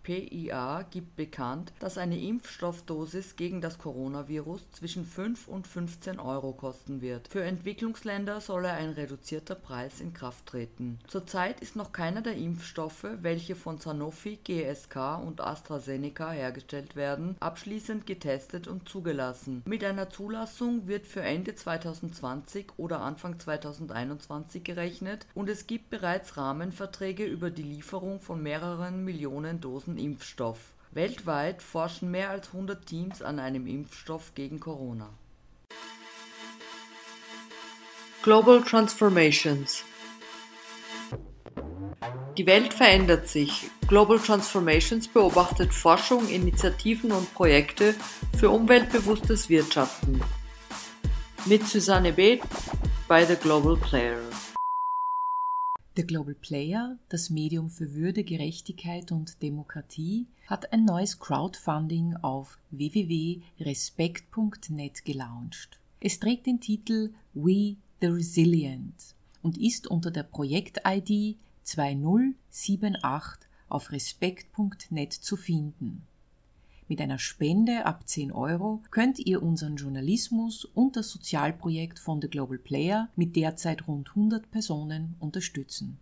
EFPIA 0.02 0.82
gibt 0.90 1.16
bekannt, 1.16 1.72
dass 1.78 1.96
eine 1.96 2.18
Impfstoffdosis 2.18 3.36
gegen 3.36 3.60
das 3.60 3.78
Coronavirus 3.78 4.70
zwischen 4.72 5.04
5 5.04 5.48
und 5.48 5.66
15 5.66 6.18
Euro 6.18 6.52
kosten 6.52 7.00
wird. 7.00 7.28
Für 7.28 7.44
Entwicklungsländer 7.44 8.40
solle 8.40 8.72
ein 8.72 8.90
reduzierter 8.90 9.54
Preis 9.54 10.00
in 10.00 10.12
Kraft 10.12 10.46
treten. 10.46 10.98
Zurzeit 11.06 11.60
ist 11.60 11.76
noch 11.76 11.92
keiner 11.92 12.20
der 12.20 12.36
Impfstoffe, 12.36 13.06
welche 13.20 13.54
von 13.54 13.78
Sanofi, 13.78 14.38
GSK 14.42 15.22
und 15.24 15.40
AstraZeneca 15.40 16.30
hergestellt 16.32 16.96
werden, 16.96 17.36
abschließend 17.40 18.06
getestet 18.06 18.66
und 18.66 18.88
zugelassen. 18.88 19.62
Mit 19.66 19.84
einer 19.84 20.10
Zulassung 20.10 20.88
wird 20.88 21.06
für 21.06 21.22
Ende 21.22 21.54
2020 21.54 22.72
oder 22.76 23.00
Anfang 23.00 23.38
2021 23.38 24.64
gerechnet 24.64 25.26
und 25.34 25.48
es 25.48 25.66
gibt 25.66 25.90
bereits 25.90 26.36
Rahmenverträge 26.36 27.24
über 27.24 27.50
die 27.50 27.62
Lieferung 27.62 28.20
von 28.20 28.42
mehreren 28.42 29.04
Millionen 29.04 29.60
Dosen 29.60 29.91
Impfstoff. 29.98 30.58
Weltweit 30.92 31.62
forschen 31.62 32.10
mehr 32.10 32.30
als 32.30 32.48
100 32.48 32.84
Teams 32.84 33.22
an 33.22 33.38
einem 33.38 33.66
Impfstoff 33.66 34.34
gegen 34.34 34.60
Corona. 34.60 35.08
Global 38.22 38.62
Transformations 38.62 39.84
Die 42.36 42.46
Welt 42.46 42.72
verändert 42.72 43.26
sich. 43.26 43.70
Global 43.88 44.18
Transformations 44.18 45.08
beobachtet 45.08 45.74
Forschung, 45.74 46.28
Initiativen 46.28 47.10
und 47.10 47.32
Projekte 47.34 47.94
für 48.38 48.50
umweltbewusstes 48.50 49.48
Wirtschaften. 49.48 50.20
Mit 51.46 51.66
Susanne 51.66 52.12
Beth 52.12 52.42
bei 53.08 53.24
The 53.24 53.36
Global 53.36 53.76
Player. 53.76 54.20
The 55.94 56.06
Global 56.06 56.34
Player, 56.34 56.96
das 57.10 57.28
Medium 57.28 57.68
für 57.68 57.92
Würde, 57.92 58.24
Gerechtigkeit 58.24 59.12
und 59.12 59.42
Demokratie, 59.42 60.26
hat 60.46 60.72
ein 60.72 60.86
neues 60.86 61.18
Crowdfunding 61.18 62.16
auf 62.16 62.58
www.respekt.net 62.70 65.04
gelauncht. 65.04 65.78
Es 66.00 66.18
trägt 66.18 66.46
den 66.46 66.60
Titel 66.60 67.12
We 67.34 67.76
the 68.00 68.06
Resilient 68.06 69.14
und 69.42 69.58
ist 69.58 69.86
unter 69.86 70.10
der 70.10 70.22
Projekt-ID 70.22 71.36
2078 71.64 73.46
auf 73.68 73.92
respekt.net 73.92 75.12
zu 75.12 75.36
finden. 75.36 76.06
Mit 76.92 77.00
einer 77.00 77.18
Spende 77.18 77.86
ab 77.86 78.06
10 78.06 78.32
Euro 78.32 78.82
könnt 78.90 79.18
ihr 79.18 79.42
unseren 79.42 79.76
Journalismus 79.76 80.66
und 80.66 80.94
das 80.94 81.08
Sozialprojekt 81.08 81.98
von 81.98 82.20
The 82.20 82.28
Global 82.28 82.58
Player 82.58 83.08
mit 83.16 83.34
derzeit 83.34 83.88
rund 83.88 84.10
100 84.10 84.50
Personen 84.50 85.14
unterstützen. 85.18 85.96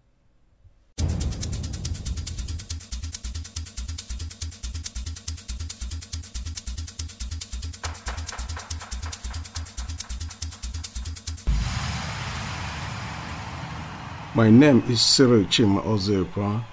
My 14.35 14.51
name 14.51 14.83
is 14.89 15.01
Cyril 15.01 15.47
Chima 15.49 15.85
Ozekwa 15.85 16.65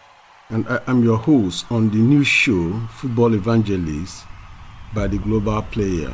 and 0.49 0.67
I 0.67 0.79
am 0.87 1.03
your 1.03 1.17
host 1.17 1.65
on 1.69 1.89
the 1.89 1.97
new 1.97 2.23
show 2.23 2.71
Football 2.91 3.33
Evangelist 3.33 4.25
by 4.93 5.07
the 5.07 5.17
Global 5.17 5.61
Player. 5.63 6.13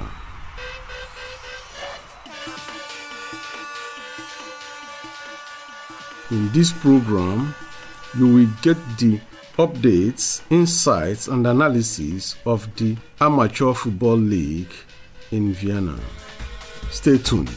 In 6.32 6.52
this 6.52 6.74
program, 6.74 7.54
you 8.18 8.34
will 8.34 8.50
get 8.64 8.78
the 8.98 9.20
updates, 9.58 10.42
insights, 10.50 11.28
and 11.28 11.46
analysis 11.46 12.36
of 12.46 12.76
the 12.76 12.98
Amateur 13.22 13.74
Football 13.74 14.18
League 14.18 14.74
in 15.32 15.54
Vienna. 15.54 16.00
Stay 16.90 17.20
tuned. 17.20 17.52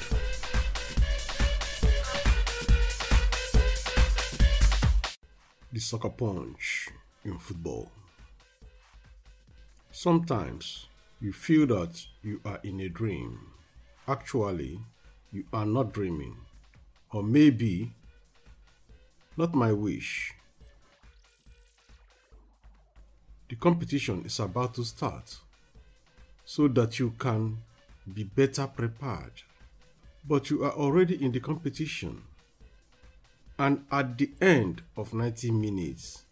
The 5.76 5.82
soccer 5.82 6.08
punch 6.08 6.88
in 7.22 7.36
football. 7.36 7.90
Sometimes 9.92 10.86
you 11.20 11.34
feel 11.34 11.66
that 11.66 12.02
you 12.22 12.40
are 12.46 12.58
in 12.62 12.80
a 12.80 12.88
dream. 12.88 13.38
Actually, 14.08 14.80
you 15.32 15.44
are 15.52 15.66
not 15.66 15.92
dreaming. 15.92 16.34
Or 17.12 17.22
maybe, 17.22 17.92
not 19.36 19.54
my 19.54 19.70
wish. 19.70 20.32
The 23.50 23.56
competition 23.56 24.24
is 24.24 24.40
about 24.40 24.72
to 24.76 24.84
start 24.84 25.36
so 26.46 26.68
that 26.68 26.98
you 26.98 27.10
can 27.18 27.58
be 28.14 28.24
better 28.24 28.66
prepared. 28.66 29.42
But 30.26 30.48
you 30.48 30.64
are 30.64 30.72
already 30.72 31.22
in 31.22 31.32
the 31.32 31.40
competition 31.40 32.22
and 33.58 33.84
at 33.90 34.18
the 34.18 34.30
end 34.40 34.82
of 34.96 35.14
90 35.14 35.50
minutes, 35.50 36.24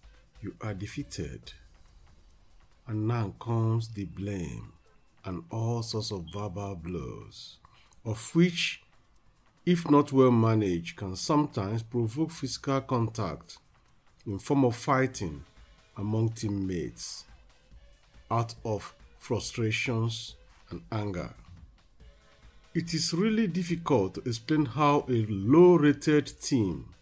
you 0.43 0.55
are 0.61 0.75
defeated. 0.75 1.53
And 2.87 3.09
now 3.09 3.35
comes 3.41 3.89
the 3.89 4.05
blame 4.05 4.73
and 5.25 5.43
all 5.51 5.83
sorts 5.83 6.13
of 6.13 6.27
verbal 6.33 6.75
blows, 6.77 7.57
of 8.05 8.35
which, 8.35 8.83
if 9.65 9.91
not 9.91 10.13
well 10.13 10.31
managed, 10.31 10.97
can 10.97 11.17
sometimes 11.17 11.83
provoke 11.83 12.31
physical 12.31 12.83
contact 12.83 13.57
in 14.27 14.39
form 14.39 14.67
of 14.67 14.77
fighting 14.77 15.43
among 15.97 16.31
teammates 16.31 17.25
out 18.31 18.55
of 18.67 18.95
frustrations 19.19 20.37
and 20.71 20.83
anger. 20.93 21.33
It 22.75 22.93
is 22.93 23.15
really 23.15 23.47
difficult 23.47 24.15
to 24.15 24.21
explain 24.29 24.67
how 24.67 25.07
a 25.09 25.25
low 25.29 25.77
rated 25.77 26.39
team 26.41 26.95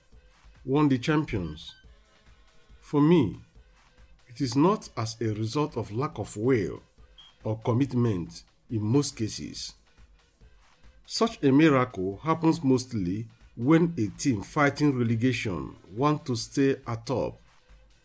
won 0.65 0.89
the 0.89 0.99
champions. 0.99 1.75
For 2.81 3.01
me, 3.01 3.41
it 4.29 4.41
is 4.41 4.57
not 4.57 4.89
as 4.97 5.17
a 5.21 5.27
result 5.35 5.77
of 5.77 5.93
lack 5.93 6.19
of 6.19 6.37
will 6.37 6.83
or 7.45 7.59
commitment 7.65 8.43
in 8.71 8.83
most 8.83 9.17
cases. 9.17 9.75
Such 11.05 11.43
a 11.43 11.53
miracle 11.53 12.21
happens 12.23 12.63
mostly 12.63 13.27
when 13.57 13.93
a 13.99 14.07
team 14.19 14.43
fighting 14.43 14.97
relegation 14.99 15.77
want 15.95 16.25
to 16.27 16.37
stay 16.37 16.77
atop. 16.87 17.39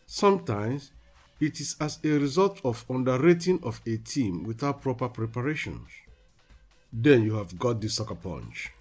Sometimes 0.06 0.90
it 1.40 1.60
is 1.60 1.76
as 1.80 1.98
a 2.04 2.08
result 2.08 2.60
of 2.64 2.84
underrating 2.90 3.60
of 3.62 3.80
a 3.86 3.96
team 3.98 4.42
without 4.44 4.82
proper 4.82 5.08
preparations. 5.08 5.88
Then 6.92 7.22
you 7.22 7.34
have 7.36 7.58
got 7.58 7.80
the 7.80 7.88
sucker 7.88 8.14
punch. 8.14 8.72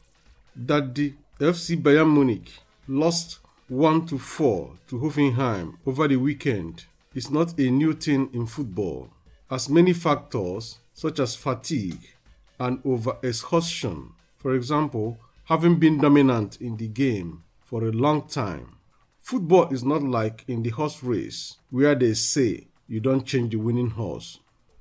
That 0.56 0.96
the 0.96 1.14
FC 1.40 1.82
Bayern 1.82 2.12
Munich 2.14 2.50
lost 2.88 3.40
1 3.70 4.06
to 4.06 4.18
4 4.18 4.78
to 4.88 4.98
Hoffenheim 4.98 5.74
over 5.86 6.08
the 6.08 6.16
weekend 6.16 6.86
is 7.14 7.30
not 7.30 7.60
a 7.60 7.70
new 7.70 7.92
thing 7.92 8.30
in 8.32 8.46
football, 8.46 9.10
as 9.52 9.70
many 9.70 9.92
factors 9.92 10.78
such 10.94 11.20
as 11.20 11.36
fatigue 11.36 12.14
and 12.62 12.82
overexhaustion, 12.84 14.12
for 14.38 14.56
example, 14.56 15.18
having 15.44 15.76
been 15.76 16.00
dominant 16.00 16.62
in 16.62 16.78
the 16.78 16.88
game 16.88 17.44
for 17.60 17.84
a 17.84 17.92
long 17.92 18.26
time. 18.30 18.78
Football 19.20 19.68
is 19.74 19.84
not 19.84 20.02
like 20.02 20.46
in 20.48 20.64
the 20.64 20.70
horse 20.70 21.04
race 21.04 21.58
where 21.70 21.94
they 21.94 22.14
say 22.14 22.68
you 22.88 23.02
don't 23.02 23.26
change 23.26 23.52
the 23.52 23.58
winning 23.58 23.90
horse. 23.90 24.40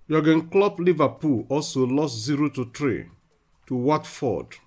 Jurgen 0.09 0.49
Klopp 0.49 0.79
Liverpool 0.79 1.45
also 1.49 1.85
lost 1.85 2.21
0 2.21 2.51
to 2.51 2.71
3 2.73 3.07
to 3.67 3.75
Watford 3.75 4.59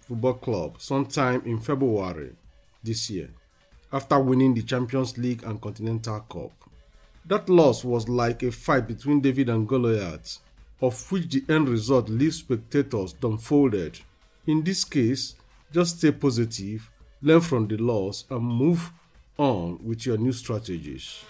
Football 0.00 0.34
Club 0.34 0.80
sometime 0.80 1.40
in 1.46 1.60
February 1.60 2.32
this 2.82 3.08
year 3.08 3.30
after 3.92 4.18
winning 4.18 4.54
the 4.54 4.62
Champions 4.62 5.18
League 5.18 5.42
and 5.44 5.60
Continental 5.60 6.20
Cup. 6.20 6.52
That 7.26 7.48
loss 7.48 7.84
was 7.84 8.08
like 8.08 8.42
a 8.42 8.50
fight 8.50 8.86
between 8.86 9.20
David 9.20 9.48
and 9.48 9.68
Goliath, 9.68 10.38
of 10.80 11.12
which 11.12 11.28
the 11.28 11.44
end 11.52 11.68
result 11.68 12.08
leaves 12.08 12.38
spectators 12.38 13.12
dumbfounded. 13.12 14.00
In 14.46 14.62
this 14.62 14.84
case, 14.84 15.34
just 15.72 15.98
stay 15.98 16.12
positive, 16.12 16.90
learn 17.22 17.40
from 17.40 17.68
the 17.68 17.76
loss, 17.76 18.24
and 18.30 18.42
move 18.42 18.90
on 19.36 19.78
with 19.84 20.06
your 20.06 20.16
new 20.16 20.32
strategies. 20.32 21.22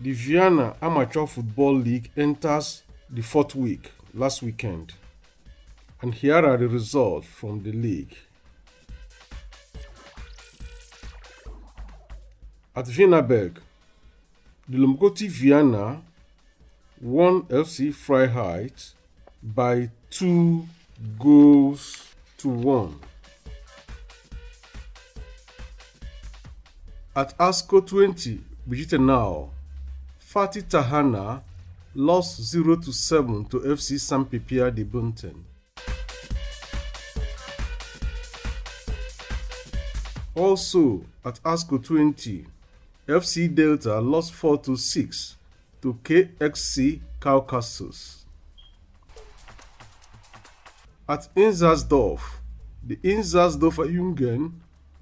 The 0.00 0.12
Vienna 0.12 0.74
Amateur 0.82 1.26
Football 1.26 1.76
League 1.76 2.10
enters 2.16 2.82
the 3.08 3.22
fourth 3.22 3.54
week 3.54 3.92
last 4.12 4.42
weekend. 4.42 4.94
And 6.02 6.12
here 6.12 6.44
are 6.44 6.56
the 6.56 6.66
results 6.66 7.28
from 7.28 7.62
the 7.62 7.70
league. 7.70 8.16
At 12.74 12.86
Wienerberg, 12.86 13.58
the 14.68 14.78
Lomgoti 14.78 15.28
Vienna 15.28 16.02
won 17.00 17.42
FC 17.42 17.94
Freiheit 17.94 18.94
by 19.40 19.90
two 20.10 20.66
goals 21.20 22.08
to 22.38 22.48
one. 22.48 22.98
At 27.14 27.38
ASCO 27.38 27.86
20, 27.86 28.40
Brigitte 28.66 29.00
Now, 29.00 29.50
Fatih 30.20 30.64
Tahana 30.64 31.42
lost 31.94 32.42
0 32.42 32.76
to 32.76 32.92
7 32.92 33.44
to 33.44 33.60
FC 33.60 34.00
San 34.00 34.24
Pipia 34.24 34.74
de 34.74 34.82
Bunten. 34.82 35.51
Also, 40.42 41.04
at 41.24 41.40
ASCO 41.44 41.78
20, 41.80 42.44
FC 43.06 43.54
Delta 43.54 44.00
lost 44.00 44.32
4 44.32 44.58
to 44.58 44.76
6 44.76 45.36
to 45.80 45.96
KXC 46.02 47.00
Caucasus. 47.20 48.24
At 51.08 51.32
Inzersdorf, 51.36 52.40
the 52.82 52.96
Inzersdorfer 53.04 53.86
Jungen 53.86 54.50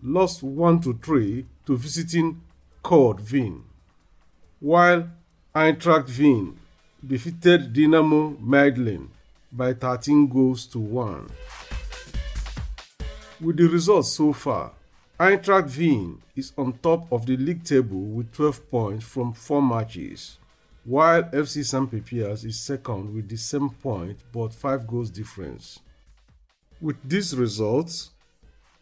lost 0.02 0.42
1 0.42 0.80
to 0.82 0.92
3 1.02 1.46
to 1.64 1.74
visiting 1.74 2.42
Kord 2.84 3.32
Wien, 3.32 3.64
while 4.60 5.08
Eintracht 5.54 6.18
Wien 6.18 6.58
defeated 7.02 7.72
Dynamo 7.72 8.36
Medellin 8.38 9.08
by 9.50 9.72
13 9.72 10.28
goals 10.28 10.66
to 10.66 10.78
1. 10.78 11.30
With 13.40 13.56
the 13.56 13.68
results 13.68 14.10
so 14.10 14.34
far, 14.34 14.72
Eintracht 15.20 15.76
Wien 15.76 16.22
is 16.34 16.50
on 16.56 16.72
top 16.80 17.12
of 17.12 17.26
the 17.26 17.36
league 17.36 17.62
table 17.62 18.00
with 18.00 18.32
12 18.32 18.70
points 18.70 19.04
from 19.04 19.34
4 19.34 19.60
matches, 19.60 20.38
while 20.82 21.24
FC 21.24 21.62
St. 21.62 21.90
Pepias 21.90 22.42
is 22.42 22.58
second 22.58 23.14
with 23.14 23.28
the 23.28 23.36
same 23.36 23.68
point 23.68 24.16
but 24.32 24.54
5 24.54 24.86
goals 24.86 25.10
difference. 25.10 25.78
With 26.80 26.96
these 27.04 27.36
results, 27.36 28.12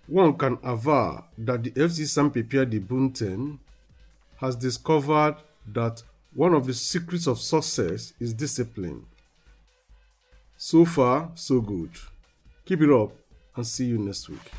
one 0.07 0.39
can 0.39 0.59
aver 0.63 1.25
that 1.39 1.65
the 1.65 1.73
FC 1.73 2.07
St. 2.07 2.33
Pepia 2.33 2.65
de 2.65 2.79
Bunten 2.79 3.59
has 4.37 4.55
discovered 4.55 5.35
that 5.67 6.05
one 6.33 6.55
of 6.55 6.69
the 6.69 6.75
secrets 6.75 7.27
of 7.27 7.41
success 7.41 8.13
is 8.21 8.33
discipline. 8.33 9.05
So 10.57 10.85
far, 10.85 11.33
so 11.35 11.61
good. 11.61 11.91
Keep 12.65 12.83
it 12.83 12.91
up 12.91 13.11
and 13.57 13.67
see 13.67 13.87
you 13.87 13.99
next 13.99 14.29
week. 14.29 14.53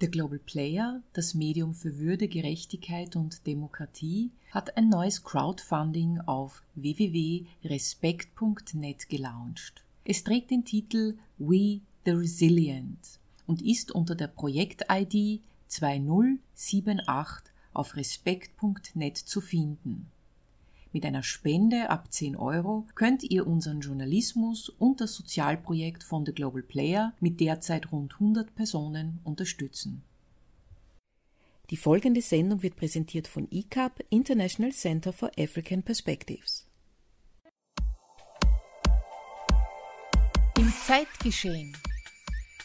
Der 0.00 0.08
Global 0.08 0.38
Player, 0.38 1.02
das 1.12 1.34
Medium 1.34 1.74
für 1.74 1.98
Würde, 1.98 2.28
Gerechtigkeit 2.28 3.16
und 3.16 3.44
Demokratie, 3.48 4.30
hat 4.52 4.76
ein 4.76 4.88
neues 4.88 5.24
Crowdfunding 5.24 6.20
auf 6.20 6.62
www.respekt.net 6.76 9.08
gelauncht. 9.08 9.82
Es 10.04 10.22
trägt 10.22 10.52
den 10.52 10.64
Titel 10.64 11.18
We 11.38 11.80
the 12.04 12.12
Resilient 12.12 13.18
und 13.48 13.60
ist 13.60 13.90
unter 13.90 14.14
der 14.14 14.28
Projekt-ID 14.28 15.42
2078 15.66 17.52
auf 17.72 17.96
respekt.net 17.96 19.16
zu 19.16 19.40
finden. 19.40 20.12
Mit 20.92 21.04
einer 21.04 21.22
Spende 21.22 21.90
ab 21.90 22.10
10 22.10 22.34
Euro 22.36 22.86
könnt 22.94 23.22
ihr 23.22 23.46
unseren 23.46 23.80
Journalismus 23.80 24.70
und 24.70 25.02
das 25.02 25.14
Sozialprojekt 25.14 26.02
von 26.02 26.24
The 26.24 26.32
Global 26.32 26.62
Player 26.62 27.12
mit 27.20 27.40
derzeit 27.40 27.92
rund 27.92 28.14
100 28.14 28.54
Personen 28.54 29.20
unterstützen. 29.24 30.02
Die 31.68 31.76
folgende 31.76 32.22
Sendung 32.22 32.62
wird 32.62 32.76
präsentiert 32.76 33.28
von 33.28 33.46
ICAP, 33.50 34.02
International 34.08 34.72
Center 34.72 35.12
for 35.12 35.30
African 35.38 35.82
Perspectives. 35.82 36.66
Im 40.56 40.72
Zeitgeschehen. 40.86 41.76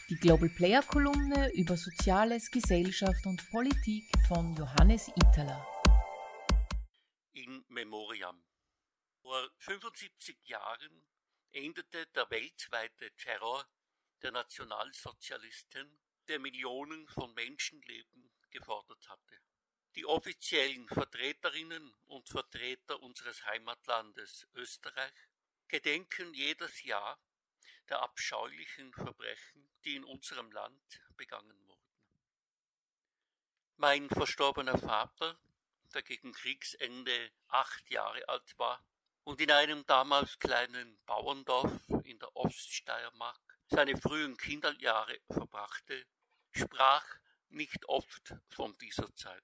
Die 0.08 0.16
Global 0.16 0.48
Player 0.48 0.82
Kolumne 0.82 1.50
über 1.54 1.76
Soziales, 1.76 2.50
Gesellschaft 2.50 3.26
und 3.26 3.50
Politik 3.50 4.04
von 4.28 4.54
Johannes 4.56 5.08
Itala 5.08 5.73
Memoriam. 7.74 8.42
Vor 9.20 9.50
75 9.58 10.38
Jahren 10.46 11.06
endete 11.52 12.06
der 12.06 12.30
weltweite 12.30 13.10
Terror 13.16 13.68
der 14.22 14.32
Nationalsozialisten, 14.32 16.00
der 16.28 16.38
Millionen 16.38 17.06
von 17.08 17.34
Menschenleben 17.34 18.30
gefordert 18.50 19.08
hatte. 19.08 19.40
Die 19.96 20.06
offiziellen 20.06 20.88
Vertreterinnen 20.88 21.94
und 22.06 22.28
Vertreter 22.28 23.00
unseres 23.02 23.44
Heimatlandes 23.44 24.46
Österreich 24.54 25.12
gedenken 25.68 26.32
jedes 26.34 26.82
Jahr 26.82 27.20
der 27.88 28.00
abscheulichen 28.00 28.92
Verbrechen, 28.92 29.70
die 29.84 29.96
in 29.96 30.04
unserem 30.04 30.50
Land 30.52 31.02
begangen 31.16 31.60
wurden. 31.66 31.74
Mein 33.76 34.08
verstorbener 34.08 34.78
Vater 34.78 35.38
der 35.94 36.02
gegen 36.02 36.32
Kriegsende 36.32 37.30
acht 37.48 37.90
Jahre 37.90 38.28
alt 38.28 38.58
war 38.58 38.84
und 39.24 39.40
in 39.40 39.50
einem 39.50 39.86
damals 39.86 40.38
kleinen 40.38 40.98
Bauerndorf 41.06 41.72
in 42.04 42.18
der 42.18 42.34
Oststeiermark 42.36 43.40
seine 43.66 43.96
frühen 43.96 44.36
Kinderjahre 44.36 45.18
verbrachte, 45.30 46.06
sprach 46.52 47.06
nicht 47.48 47.88
oft 47.88 48.34
von 48.48 48.76
dieser 48.78 49.14
Zeit. 49.14 49.42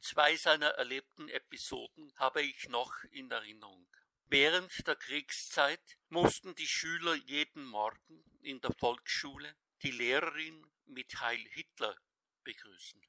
Zwei 0.00 0.36
seiner 0.36 0.70
erlebten 0.70 1.28
Episoden 1.28 2.12
habe 2.16 2.42
ich 2.42 2.68
noch 2.68 2.92
in 3.12 3.30
Erinnerung. 3.30 3.88
Während 4.26 4.86
der 4.86 4.96
Kriegszeit 4.96 5.98
mussten 6.08 6.54
die 6.56 6.66
Schüler 6.66 7.14
jeden 7.14 7.64
Morgen 7.66 8.24
in 8.40 8.60
der 8.60 8.72
Volksschule 8.78 9.54
die 9.82 9.92
Lehrerin 9.92 10.66
mit 10.86 11.20
Heil 11.20 11.44
Hitler 11.50 11.96
begrüßen. 12.42 13.00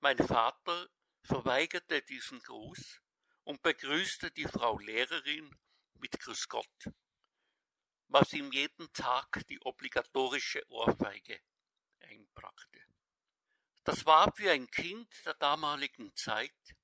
Mein 0.00 0.18
Vater 0.18 0.88
verweigerte 1.22 2.02
diesen 2.02 2.40
Gruß 2.40 3.00
und 3.44 3.62
begrüßte 3.62 4.30
die 4.30 4.46
Frau 4.46 4.78
Lehrerin 4.78 5.58
mit 5.94 6.18
Grüß 6.18 6.48
Gott, 6.48 6.90
was 8.08 8.32
ihm 8.32 8.50
jeden 8.52 8.92
Tag 8.92 9.46
die 9.48 9.60
obligatorische 9.60 10.64
Ohrfeige 10.68 11.40
einbrachte. 12.00 12.84
Das 13.84 14.04
war 14.06 14.32
für 14.34 14.50
ein 14.50 14.70
Kind 14.70 15.12
der 15.24 15.34
damaligen 15.34 16.14
Zeit 16.14 16.76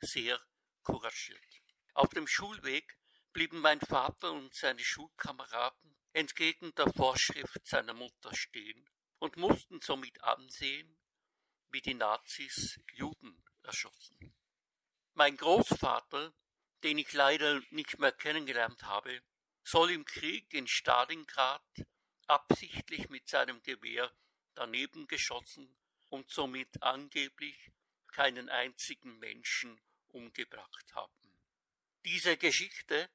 sehr 0.00 0.40
couragiert. 0.82 1.62
Auf 1.94 2.10
dem 2.10 2.26
Schulweg 2.26 2.98
blieben 3.32 3.60
mein 3.60 3.80
Vater 3.80 4.32
und 4.32 4.54
seine 4.54 4.84
Schulkameraden 4.84 5.96
entgegen 6.12 6.74
der 6.74 6.92
Vorschrift 6.92 7.66
seiner 7.66 7.94
Mutter 7.94 8.34
stehen 8.34 8.88
und 9.18 9.36
mussten 9.36 9.80
somit 9.80 10.22
ansehen, 10.22 10.98
wie 11.70 11.80
die 11.80 11.94
Nazis 11.94 12.78
Juden 12.92 13.21
erschossen. 13.64 14.34
Mein 15.14 15.36
Großvater, 15.36 16.32
den 16.82 16.98
ich 16.98 17.12
leider 17.12 17.60
nicht 17.70 17.98
mehr 17.98 18.12
kennengelernt 18.12 18.82
habe, 18.84 19.22
soll 19.62 19.90
im 19.90 20.04
Krieg 20.04 20.52
in 20.52 20.66
Stalingrad 20.66 21.62
absichtlich 22.26 23.08
mit 23.08 23.28
seinem 23.28 23.62
Gewehr 23.62 24.10
daneben 24.54 25.06
geschossen 25.06 25.76
und 26.08 26.30
somit 26.30 26.82
angeblich 26.82 27.70
keinen 28.08 28.48
einzigen 28.48 29.18
Menschen 29.18 29.80
umgebracht 30.08 30.94
haben. 30.94 31.12
Diese 32.04 32.36
Geschichte 32.36 33.08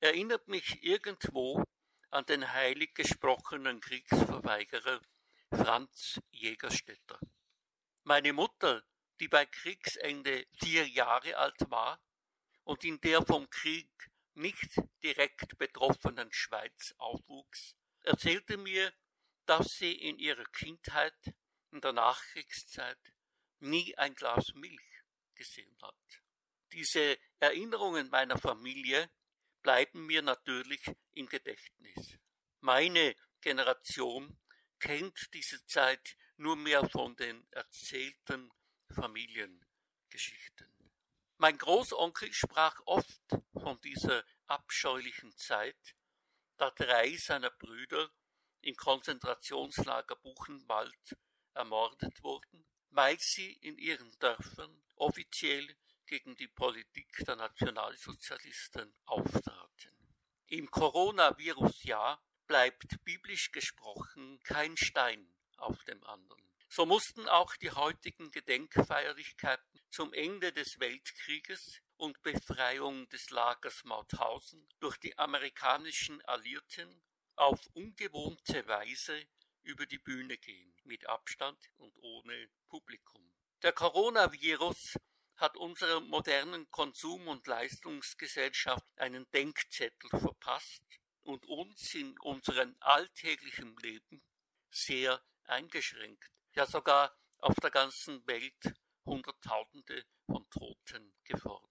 erinnert 0.00 0.48
mich 0.48 0.82
irgendwo 0.82 1.64
an 2.10 2.26
den 2.26 2.52
heilig 2.52 2.94
gesprochenen 2.94 3.80
Kriegsverweigerer 3.80 5.00
Franz 5.50 6.20
Jägerstätter. 6.30 7.18
Meine 8.02 8.32
Mutter 8.32 8.84
die 9.20 9.28
bei 9.28 9.46
Kriegsende 9.46 10.46
vier 10.58 10.86
Jahre 10.88 11.36
alt 11.36 11.70
war 11.70 12.02
und 12.64 12.84
in 12.84 13.00
der 13.00 13.24
vom 13.24 13.48
Krieg 13.50 14.10
nicht 14.34 14.80
direkt 15.02 15.56
betroffenen 15.58 16.32
Schweiz 16.32 16.94
aufwuchs, 16.98 17.76
erzählte 18.00 18.56
mir, 18.56 18.92
dass 19.46 19.74
sie 19.74 19.92
in 19.92 20.18
ihrer 20.18 20.44
Kindheit 20.46 21.34
in 21.70 21.80
der 21.80 21.92
Nachkriegszeit 21.92 22.98
nie 23.60 23.96
ein 23.96 24.14
Glas 24.14 24.52
Milch 24.54 25.02
gesehen 25.34 25.76
hat. 25.82 26.22
Diese 26.72 27.18
Erinnerungen 27.38 28.08
meiner 28.10 28.38
Familie 28.38 29.10
bleiben 29.62 30.06
mir 30.06 30.22
natürlich 30.22 30.82
im 31.12 31.28
Gedächtnis. 31.28 32.18
Meine 32.60 33.14
Generation 33.40 34.38
kennt 34.78 35.32
diese 35.32 35.64
Zeit 35.66 36.16
nur 36.36 36.56
mehr 36.56 36.88
von 36.88 37.14
den 37.16 37.46
erzählten 37.52 38.50
Familiengeschichten. 38.94 40.68
Mein 41.38 41.58
Großonkel 41.58 42.32
sprach 42.32 42.80
oft 42.86 43.20
von 43.52 43.80
dieser 43.82 44.24
abscheulichen 44.46 45.36
Zeit, 45.36 45.96
da 46.56 46.70
drei 46.70 47.16
seiner 47.16 47.50
Brüder 47.50 48.10
im 48.60 48.76
Konzentrationslager 48.76 50.16
Buchenwald 50.16 51.16
ermordet 51.54 52.22
wurden, 52.22 52.64
weil 52.90 53.18
sie 53.18 53.52
in 53.54 53.76
ihren 53.78 54.16
Dörfern 54.20 54.82
offiziell 54.94 55.76
gegen 56.06 56.36
die 56.36 56.48
Politik 56.48 57.24
der 57.26 57.36
Nationalsozialisten 57.36 58.94
auftraten. 59.04 59.92
Im 60.46 60.70
Coronavirus-Jahr 60.70 62.22
bleibt 62.46 63.02
biblisch 63.04 63.50
gesprochen 63.50 64.40
kein 64.44 64.76
Stein 64.76 65.34
auf 65.56 65.82
dem 65.84 66.02
anderen. 66.04 66.43
So 66.76 66.86
mussten 66.86 67.28
auch 67.28 67.54
die 67.54 67.70
heutigen 67.70 68.32
Gedenkfeierlichkeiten 68.32 69.80
zum 69.90 70.12
Ende 70.12 70.50
des 70.52 70.80
Weltkrieges 70.80 71.80
und 71.98 72.20
Befreiung 72.22 73.08
des 73.10 73.30
Lagers 73.30 73.84
Mauthausen 73.84 74.68
durch 74.80 74.96
die 74.96 75.16
amerikanischen 75.16 76.20
Alliierten 76.22 77.00
auf 77.36 77.60
ungewohnte 77.74 78.66
Weise 78.66 79.24
über 79.62 79.86
die 79.86 80.00
Bühne 80.00 80.36
gehen, 80.36 80.74
mit 80.82 81.06
Abstand 81.06 81.64
und 81.76 81.96
ohne 81.98 82.48
Publikum. 82.66 83.32
Der 83.62 83.72
Coronavirus 83.72 84.98
hat 85.36 85.56
unserer 85.56 86.00
modernen 86.00 86.68
Konsum- 86.72 87.28
und 87.28 87.46
Leistungsgesellschaft 87.46 88.98
einen 88.98 89.30
Denkzettel 89.30 90.10
verpasst 90.10 90.82
und 91.22 91.46
uns 91.46 91.94
in 91.94 92.18
unserem 92.18 92.74
alltäglichen 92.80 93.76
Leben 93.76 94.24
sehr 94.72 95.22
eingeschränkt, 95.44 96.33
ja 96.54 96.66
sogar 96.66 97.16
auf 97.38 97.54
der 97.56 97.70
ganzen 97.70 98.26
Welt 98.26 98.74
Hunderttausende 99.04 100.04
von 100.26 100.48
Toten 100.50 101.14
gefordert. 101.24 101.70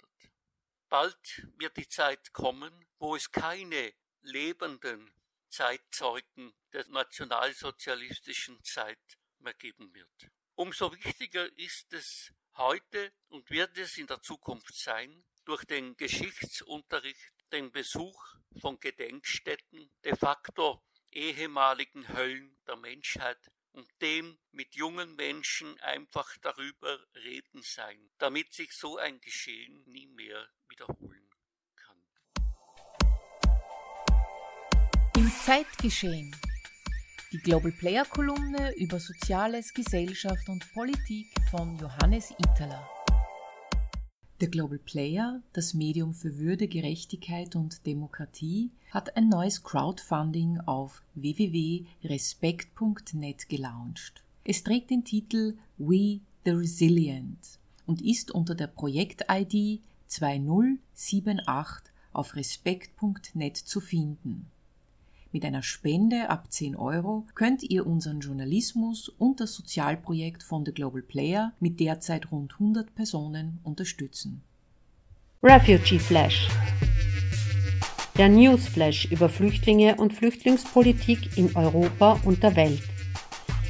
Bald 0.89 1.47
wird 1.57 1.77
die 1.77 1.87
Zeit 1.87 2.33
kommen, 2.33 2.85
wo 2.99 3.15
es 3.15 3.31
keine 3.31 3.93
lebenden 4.21 5.11
Zeitzeugen 5.49 6.53
der 6.71 6.87
nationalsozialistischen 6.89 8.63
Zeit 8.63 9.17
mehr 9.39 9.53
geben 9.55 9.93
wird. 9.93 10.31
Umso 10.55 10.93
wichtiger 10.93 11.51
ist 11.57 11.91
es 11.93 12.31
heute 12.55 13.11
und 13.29 13.49
wird 13.49 13.77
es 13.77 13.97
in 13.97 14.07
der 14.07 14.21
Zukunft 14.21 14.75
sein, 14.75 15.25
durch 15.45 15.65
den 15.65 15.97
Geschichtsunterricht, 15.97 17.33
den 17.51 17.71
Besuch 17.71 18.35
von 18.59 18.79
Gedenkstätten, 18.79 19.91
de 20.03 20.15
facto 20.15 20.83
ehemaligen 21.11 22.07
Höllen 22.09 22.57
der 22.67 22.75
Menschheit 22.75 23.51
und 23.73 23.87
dem 24.01 24.37
mit 24.51 24.75
jungen 24.75 25.15
Menschen 25.15 25.79
einfach 25.81 26.37
darüber 26.41 26.99
reden 27.15 27.61
sein, 27.63 28.11
damit 28.19 28.53
sich 28.53 28.71
so 28.71 28.97
ein 28.97 29.19
Geschehen 29.19 29.83
nie 29.85 30.07
mehr 30.07 30.47
wiederholen 30.69 31.29
kann. 31.75 31.97
Im 35.17 35.31
Zeitgeschehen. 35.43 36.35
Die 37.31 37.39
Global 37.39 37.71
Player 37.71 38.05
Kolumne 38.05 38.75
über 38.77 38.99
Soziales, 38.99 39.73
Gesellschaft 39.73 40.47
und 40.49 40.71
Politik 40.73 41.27
von 41.49 41.77
Johannes 41.79 42.29
Itala. 42.37 43.02
Der 44.43 44.51
Global 44.51 44.77
Player, 44.77 45.41
das 45.53 45.73
Medium 45.73 46.13
für 46.13 46.37
Würde, 46.37 46.67
Gerechtigkeit 46.67 47.55
und 47.55 47.85
Demokratie, 47.85 48.71
hat 48.91 49.15
ein 49.15 49.29
neues 49.29 49.63
Crowdfunding 49.63 50.59
auf 50.65 51.01
www.respekt.net 51.15 53.47
gelauncht. 53.47 54.21
Es 54.43 54.61
trägt 54.61 54.89
den 54.89 55.05
Titel 55.05 55.55
We 55.77 56.19
the 56.43 56.51
Resilient 56.51 57.57
und 57.85 58.01
ist 58.01 58.31
unter 58.31 58.53
der 58.53 58.67
Projekt-ID 58.67 59.79
2078 60.07 61.93
auf 62.11 62.35
respekt.net 62.35 63.55
zu 63.55 63.79
finden. 63.79 64.51
Mit 65.33 65.43
einer 65.43 65.63
Spende 65.63 66.29
ab 66.29 66.53
10 66.53 66.77
Euro 66.77 67.25
könnt 67.35 67.63
ihr 67.63 67.85
unseren 67.85 68.21
Journalismus 68.21 69.09
und 69.09 69.41
das 69.41 69.53
Sozialprojekt 69.53 70.43
von 70.43 70.63
The 70.65 70.71
Global 70.71 71.01
Player 71.01 71.51
mit 71.59 71.81
derzeit 71.81 72.31
rund 72.31 72.53
100 72.53 72.95
Personen 72.95 73.59
unterstützen. 73.63 74.43
Refugee 75.41 75.99
Flash 75.99 76.47
der 78.17 78.29
Newsflash 78.29 79.05
über 79.05 79.27
Flüchtlinge 79.27 79.95
und 79.95 80.13
Flüchtlingspolitik 80.13 81.35
in 81.35 81.55
Europa 81.55 82.19
und 82.25 82.43
der 82.43 82.55
Welt. 82.55 82.83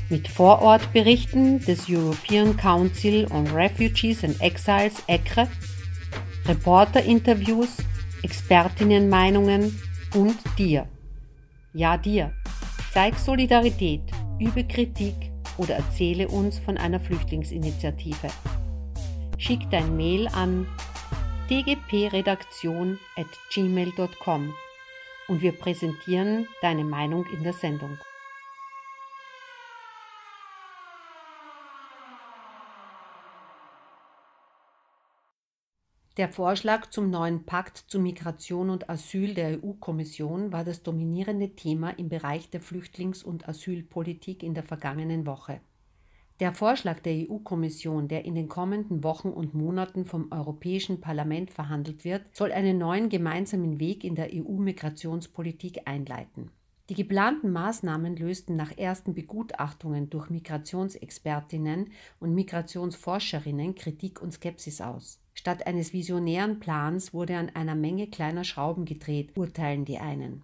Mit 0.09 0.27
Vorortberichten 0.27 1.59
des 1.59 1.87
European 1.89 2.57
Council 2.57 3.25
on 3.31 3.47
Refugees 3.47 4.23
and 4.23 4.39
Exiles 4.41 5.01
ECRE, 5.07 5.47
Reporterinterviews, 6.45 7.77
Expertinnenmeinungen 8.21 9.79
und 10.13 10.35
dir. 10.57 10.87
Ja, 11.73 11.97
dir. 11.97 12.31
Zeig 12.91 13.17
Solidarität, 13.17 14.03
übe 14.39 14.63
Kritik 14.63 15.15
oder 15.57 15.75
erzähle 15.75 16.27
uns 16.27 16.59
von 16.59 16.77
einer 16.77 16.99
Flüchtlingsinitiative. 16.99 18.27
Schick 19.39 19.67
dein 19.71 19.97
Mail 19.97 20.27
an 20.27 20.67
dgpredaktion 21.49 22.99
at 23.15 23.25
gmail.com 23.51 24.53
und 25.27 25.41
wir 25.41 25.51
präsentieren 25.51 26.47
deine 26.61 26.83
Meinung 26.83 27.25
in 27.35 27.43
der 27.43 27.53
Sendung. 27.53 27.97
Der 36.17 36.29
Vorschlag 36.29 36.91
zum 36.91 37.09
neuen 37.09 37.43
Pakt 37.43 37.75
zu 37.87 37.99
Migration 37.99 38.69
und 38.69 38.87
Asyl 38.87 39.33
der 39.33 39.63
EU-Kommission 39.63 40.51
war 40.51 40.63
das 40.63 40.83
dominierende 40.83 41.55
Thema 41.55 41.89
im 41.89 42.07
Bereich 42.07 42.51
der 42.51 42.61
Flüchtlings- 42.61 43.23
und 43.23 43.49
Asylpolitik 43.49 44.43
in 44.43 44.53
der 44.53 44.61
vergangenen 44.61 45.25
Woche. 45.25 45.59
Der 46.39 46.53
Vorschlag 46.53 46.99
der 46.99 47.13
EU-Kommission, 47.13 48.09
der 48.09 48.25
in 48.25 48.35
den 48.35 48.47
kommenden 48.47 49.03
Wochen 49.03 49.29
und 49.29 49.55
Monaten 49.55 50.05
vom 50.05 50.31
Europäischen 50.31 51.01
Parlament 51.01 51.49
verhandelt 51.49 52.05
wird, 52.05 52.23
soll 52.35 52.51
einen 52.51 52.77
neuen 52.77 53.09
gemeinsamen 53.09 53.79
Weg 53.79 54.03
in 54.03 54.13
der 54.13 54.29
EU-Migrationspolitik 54.31 55.87
einleiten. 55.87 56.51
Die 56.89 56.95
geplanten 56.95 57.51
Maßnahmen 57.53 58.17
lösten 58.17 58.57
nach 58.57 58.77
ersten 58.77 59.13
Begutachtungen 59.13 60.09
durch 60.09 60.29
Migrationsexpertinnen 60.29 61.91
und 62.19 62.35
Migrationsforscherinnen 62.35 63.75
Kritik 63.75 64.21
und 64.21 64.33
Skepsis 64.33 64.81
aus. 64.81 65.21
Statt 65.33 65.65
eines 65.65 65.93
visionären 65.93 66.59
Plans 66.59 67.13
wurde 67.13 67.37
an 67.37 67.49
einer 67.49 67.75
Menge 67.75 68.07
kleiner 68.07 68.43
Schrauben 68.43 68.83
gedreht, 68.83 69.37
urteilen 69.37 69.85
die 69.85 69.97
einen. 69.97 70.43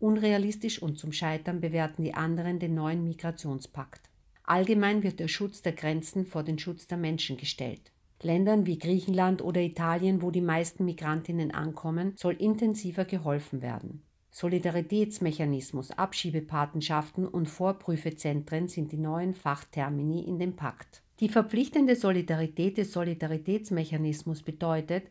Unrealistisch 0.00 0.82
und 0.82 0.98
zum 0.98 1.12
Scheitern 1.12 1.60
bewerten 1.60 2.02
die 2.02 2.14
anderen 2.14 2.58
den 2.58 2.74
neuen 2.74 3.04
Migrationspakt. 3.04 4.00
Allgemein 4.42 5.04
wird 5.04 5.20
der 5.20 5.28
Schutz 5.28 5.62
der 5.62 5.72
Grenzen 5.72 6.26
vor 6.26 6.42
den 6.42 6.58
Schutz 6.58 6.88
der 6.88 6.98
Menschen 6.98 7.36
gestellt. 7.36 7.92
Ländern 8.20 8.66
wie 8.66 8.78
Griechenland 8.78 9.42
oder 9.42 9.60
Italien, 9.60 10.22
wo 10.22 10.32
die 10.32 10.40
meisten 10.40 10.84
Migrantinnen 10.84 11.52
ankommen, 11.52 12.14
soll 12.16 12.34
intensiver 12.34 13.04
geholfen 13.04 13.62
werden. 13.62 14.02
Solidaritätsmechanismus, 14.30 15.90
Abschiebepatenschaften 15.90 17.26
und 17.26 17.48
Vorprüfezentren 17.48 18.68
sind 18.68 18.92
die 18.92 18.98
neuen 18.98 19.34
Fachtermini 19.34 20.22
in 20.22 20.38
dem 20.38 20.54
Pakt. 20.54 21.02
Die 21.20 21.28
verpflichtende 21.28 21.96
Solidarität 21.96 22.78
des 22.78 22.92
Solidaritätsmechanismus 22.92 24.42
bedeutet, 24.42 25.04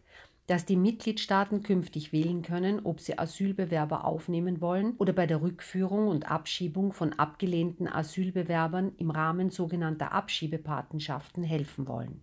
dass 0.47 0.63
die 0.63 0.77
Mitgliedstaaten 0.77 1.61
künftig 1.61 2.13
wählen 2.13 2.41
können, 2.41 2.79
ob 2.85 3.01
sie 3.01 3.19
Asylbewerber 3.19 4.05
aufnehmen 4.05 4.61
wollen 4.61 4.93
oder 4.97 5.11
bei 5.11 5.27
der 5.27 5.41
Rückführung 5.41 6.07
und 6.07 6.31
Abschiebung 6.31 6.93
von 6.93 7.11
abgelehnten 7.11 7.87
Asylbewerbern 7.87 8.93
im 8.97 9.11
Rahmen 9.11 9.49
sogenannter 9.49 10.13
Abschiebepatenschaften 10.13 11.43
helfen 11.43 11.87
wollen. 11.89 12.21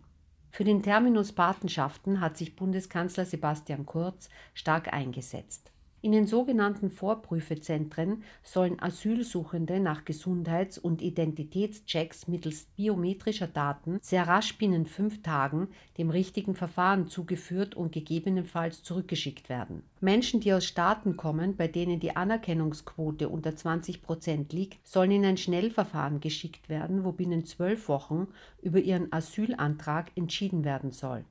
Für 0.50 0.64
den 0.64 0.82
Terminus 0.82 1.32
Patenschaften 1.32 2.20
hat 2.20 2.38
sich 2.38 2.56
Bundeskanzler 2.56 3.26
Sebastian 3.26 3.84
Kurz 3.84 4.30
stark 4.54 4.94
eingesetzt. 4.94 5.73
In 6.04 6.12
den 6.12 6.26
sogenannten 6.26 6.90
Vorprüfezentren 6.90 8.24
sollen 8.42 8.78
Asylsuchende 8.78 9.80
nach 9.80 10.04
Gesundheits- 10.04 10.76
und 10.76 11.00
Identitätschecks 11.00 12.28
mittels 12.28 12.66
biometrischer 12.76 13.46
Daten 13.46 14.00
sehr 14.02 14.28
rasch 14.28 14.58
binnen 14.58 14.84
fünf 14.84 15.22
Tagen 15.22 15.68
dem 15.96 16.10
richtigen 16.10 16.54
Verfahren 16.54 17.08
zugeführt 17.08 17.74
und 17.74 17.90
gegebenenfalls 17.92 18.82
zurückgeschickt 18.82 19.48
werden. 19.48 19.82
Menschen, 20.02 20.40
die 20.40 20.52
aus 20.52 20.66
Staaten 20.66 21.16
kommen, 21.16 21.56
bei 21.56 21.68
denen 21.68 22.00
die 22.00 22.14
Anerkennungsquote 22.14 23.30
unter 23.30 23.56
20 23.56 24.02
Prozent 24.02 24.52
liegt, 24.52 24.86
sollen 24.86 25.10
in 25.10 25.24
ein 25.24 25.38
Schnellverfahren 25.38 26.20
geschickt 26.20 26.68
werden, 26.68 27.04
wo 27.04 27.12
binnen 27.12 27.46
zwölf 27.46 27.88
Wochen 27.88 28.28
über 28.60 28.78
ihren 28.78 29.10
Asylantrag 29.10 30.12
entschieden 30.16 30.66
werden 30.66 30.90
soll. 30.90 31.24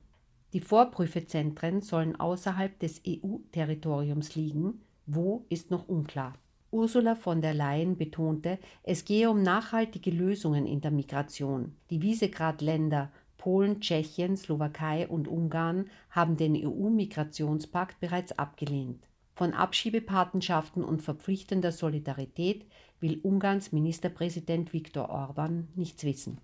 Die 0.54 0.60
Vorprüfezentren 0.60 1.82
sollen 1.82 2.14
außerhalb 2.14 2.78
des 2.78 3.02
EU-Territoriums 3.04 4.36
liegen. 4.36 4.82
Wo 5.04 5.44
ist 5.48 5.72
noch 5.72 5.88
unklar. 5.88 6.34
Ursula 6.70 7.16
von 7.16 7.40
der 7.40 7.54
Leyen 7.54 7.96
betonte, 7.96 8.60
es 8.84 9.04
gehe 9.04 9.28
um 9.30 9.42
nachhaltige 9.42 10.12
Lösungen 10.12 10.64
in 10.64 10.80
der 10.80 10.92
Migration. 10.92 11.74
Die 11.90 12.02
Visegrad-Länder 12.02 13.10
Polen, 13.36 13.80
Tschechien, 13.80 14.36
Slowakei 14.36 15.08
und 15.08 15.26
Ungarn 15.26 15.90
haben 16.08 16.36
den 16.36 16.54
EU-Migrationspakt 16.56 17.98
bereits 17.98 18.38
abgelehnt. 18.38 19.08
Von 19.34 19.54
Abschiebepatenschaften 19.54 20.84
und 20.84 21.02
verpflichtender 21.02 21.72
Solidarität 21.72 22.64
will 23.00 23.18
Ungarns 23.24 23.72
Ministerpräsident 23.72 24.72
Viktor 24.72 25.08
Orban 25.10 25.66
nichts 25.74 26.04
wissen. 26.04 26.38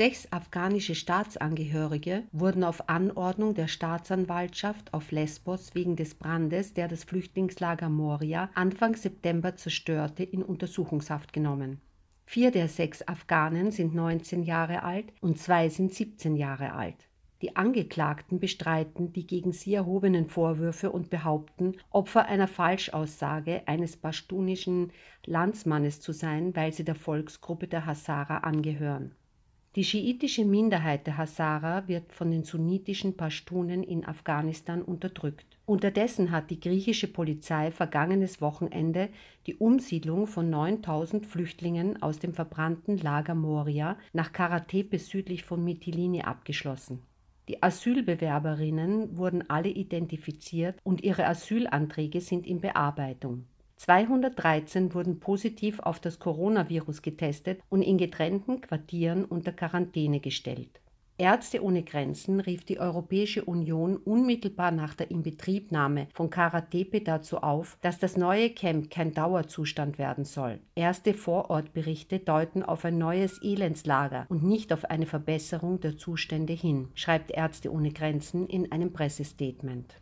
Sechs 0.00 0.26
afghanische 0.32 0.94
Staatsangehörige 0.94 2.22
wurden 2.32 2.64
auf 2.64 2.88
Anordnung 2.88 3.52
der 3.52 3.68
Staatsanwaltschaft 3.68 4.94
auf 4.94 5.10
Lesbos 5.10 5.74
wegen 5.74 5.94
des 5.94 6.14
Brandes, 6.14 6.72
der 6.72 6.88
das 6.88 7.04
Flüchtlingslager 7.04 7.90
Moria 7.90 8.48
Anfang 8.54 8.96
September 8.96 9.56
zerstörte, 9.56 10.22
in 10.24 10.42
Untersuchungshaft 10.42 11.34
genommen. 11.34 11.82
Vier 12.24 12.50
der 12.50 12.68
sechs 12.68 13.06
Afghanen 13.06 13.72
sind 13.72 13.94
19 13.94 14.42
Jahre 14.42 14.84
alt 14.84 15.12
und 15.20 15.38
zwei 15.38 15.68
sind 15.68 15.92
17 15.92 16.34
Jahre 16.34 16.72
alt. 16.72 17.10
Die 17.42 17.56
Angeklagten 17.56 18.40
bestreiten 18.40 19.12
die 19.12 19.26
gegen 19.26 19.52
sie 19.52 19.74
erhobenen 19.74 20.28
Vorwürfe 20.28 20.92
und 20.92 21.10
behaupten, 21.10 21.76
Opfer 21.90 22.24
einer 22.24 22.48
Falschaussage 22.48 23.68
eines 23.68 23.98
paschtunischen 23.98 24.92
Landsmannes 25.26 26.00
zu 26.00 26.12
sein, 26.12 26.56
weil 26.56 26.72
sie 26.72 26.84
der 26.84 26.94
Volksgruppe 26.94 27.68
der 27.68 27.84
Hazara 27.84 28.38
angehören. 28.38 29.14
Die 29.76 29.84
schiitische 29.84 30.44
Minderheit 30.44 31.06
der 31.06 31.16
Hazara 31.16 31.86
wird 31.86 32.12
von 32.12 32.32
den 32.32 32.42
sunnitischen 32.42 33.16
Pashtunen 33.16 33.84
in 33.84 34.04
Afghanistan 34.04 34.82
unterdrückt. 34.82 35.46
Unterdessen 35.64 36.32
hat 36.32 36.50
die 36.50 36.58
griechische 36.58 37.06
Polizei 37.06 37.70
vergangenes 37.70 38.40
Wochenende 38.40 39.10
die 39.46 39.54
Umsiedlung 39.54 40.26
von 40.26 40.50
9000 40.50 41.24
Flüchtlingen 41.24 42.02
aus 42.02 42.18
dem 42.18 42.34
verbrannten 42.34 42.98
Lager 42.98 43.36
Moria 43.36 43.96
nach 44.12 44.32
Karatepe 44.32 44.98
südlich 44.98 45.44
von 45.44 45.62
Mytilini 45.62 46.22
abgeschlossen. 46.22 47.02
Die 47.46 47.62
Asylbewerberinnen 47.62 49.16
wurden 49.16 49.48
alle 49.48 49.68
identifiziert 49.68 50.80
und 50.82 51.04
ihre 51.04 51.26
Asylanträge 51.26 52.20
sind 52.20 52.44
in 52.44 52.60
Bearbeitung. 52.60 53.46
213 53.80 54.92
wurden 54.92 55.20
positiv 55.20 55.80
auf 55.80 56.00
das 56.00 56.18
Coronavirus 56.18 57.00
getestet 57.00 57.62
und 57.70 57.80
in 57.80 57.96
getrennten 57.96 58.60
Quartieren 58.60 59.24
unter 59.24 59.52
Quarantäne 59.52 60.20
gestellt. 60.20 60.82
Ärzte 61.16 61.64
ohne 61.64 61.82
Grenzen 61.82 62.40
rief 62.40 62.64
die 62.64 62.78
Europäische 62.78 63.42
Union 63.42 63.96
unmittelbar 63.96 64.70
nach 64.70 64.94
der 64.94 65.10
Inbetriebnahme 65.10 66.08
von 66.12 66.28
Karatepe 66.28 67.00
dazu 67.00 67.38
auf, 67.38 67.78
dass 67.80 67.98
das 67.98 68.18
neue 68.18 68.50
Camp 68.50 68.90
kein 68.90 69.14
Dauerzustand 69.14 69.98
werden 69.98 70.26
soll. 70.26 70.60
Erste 70.74 71.14
Vorortberichte 71.14 72.18
deuten 72.18 72.62
auf 72.62 72.84
ein 72.84 72.98
neues 72.98 73.42
Elendslager 73.42 74.26
und 74.28 74.42
nicht 74.44 74.74
auf 74.74 74.84
eine 74.84 75.06
Verbesserung 75.06 75.80
der 75.80 75.96
Zustände 75.96 76.52
hin, 76.52 76.88
schreibt 76.94 77.30
Ärzte 77.30 77.72
ohne 77.72 77.92
Grenzen 77.92 78.46
in 78.46 78.72
einem 78.72 78.92
Pressestatement. 78.92 79.94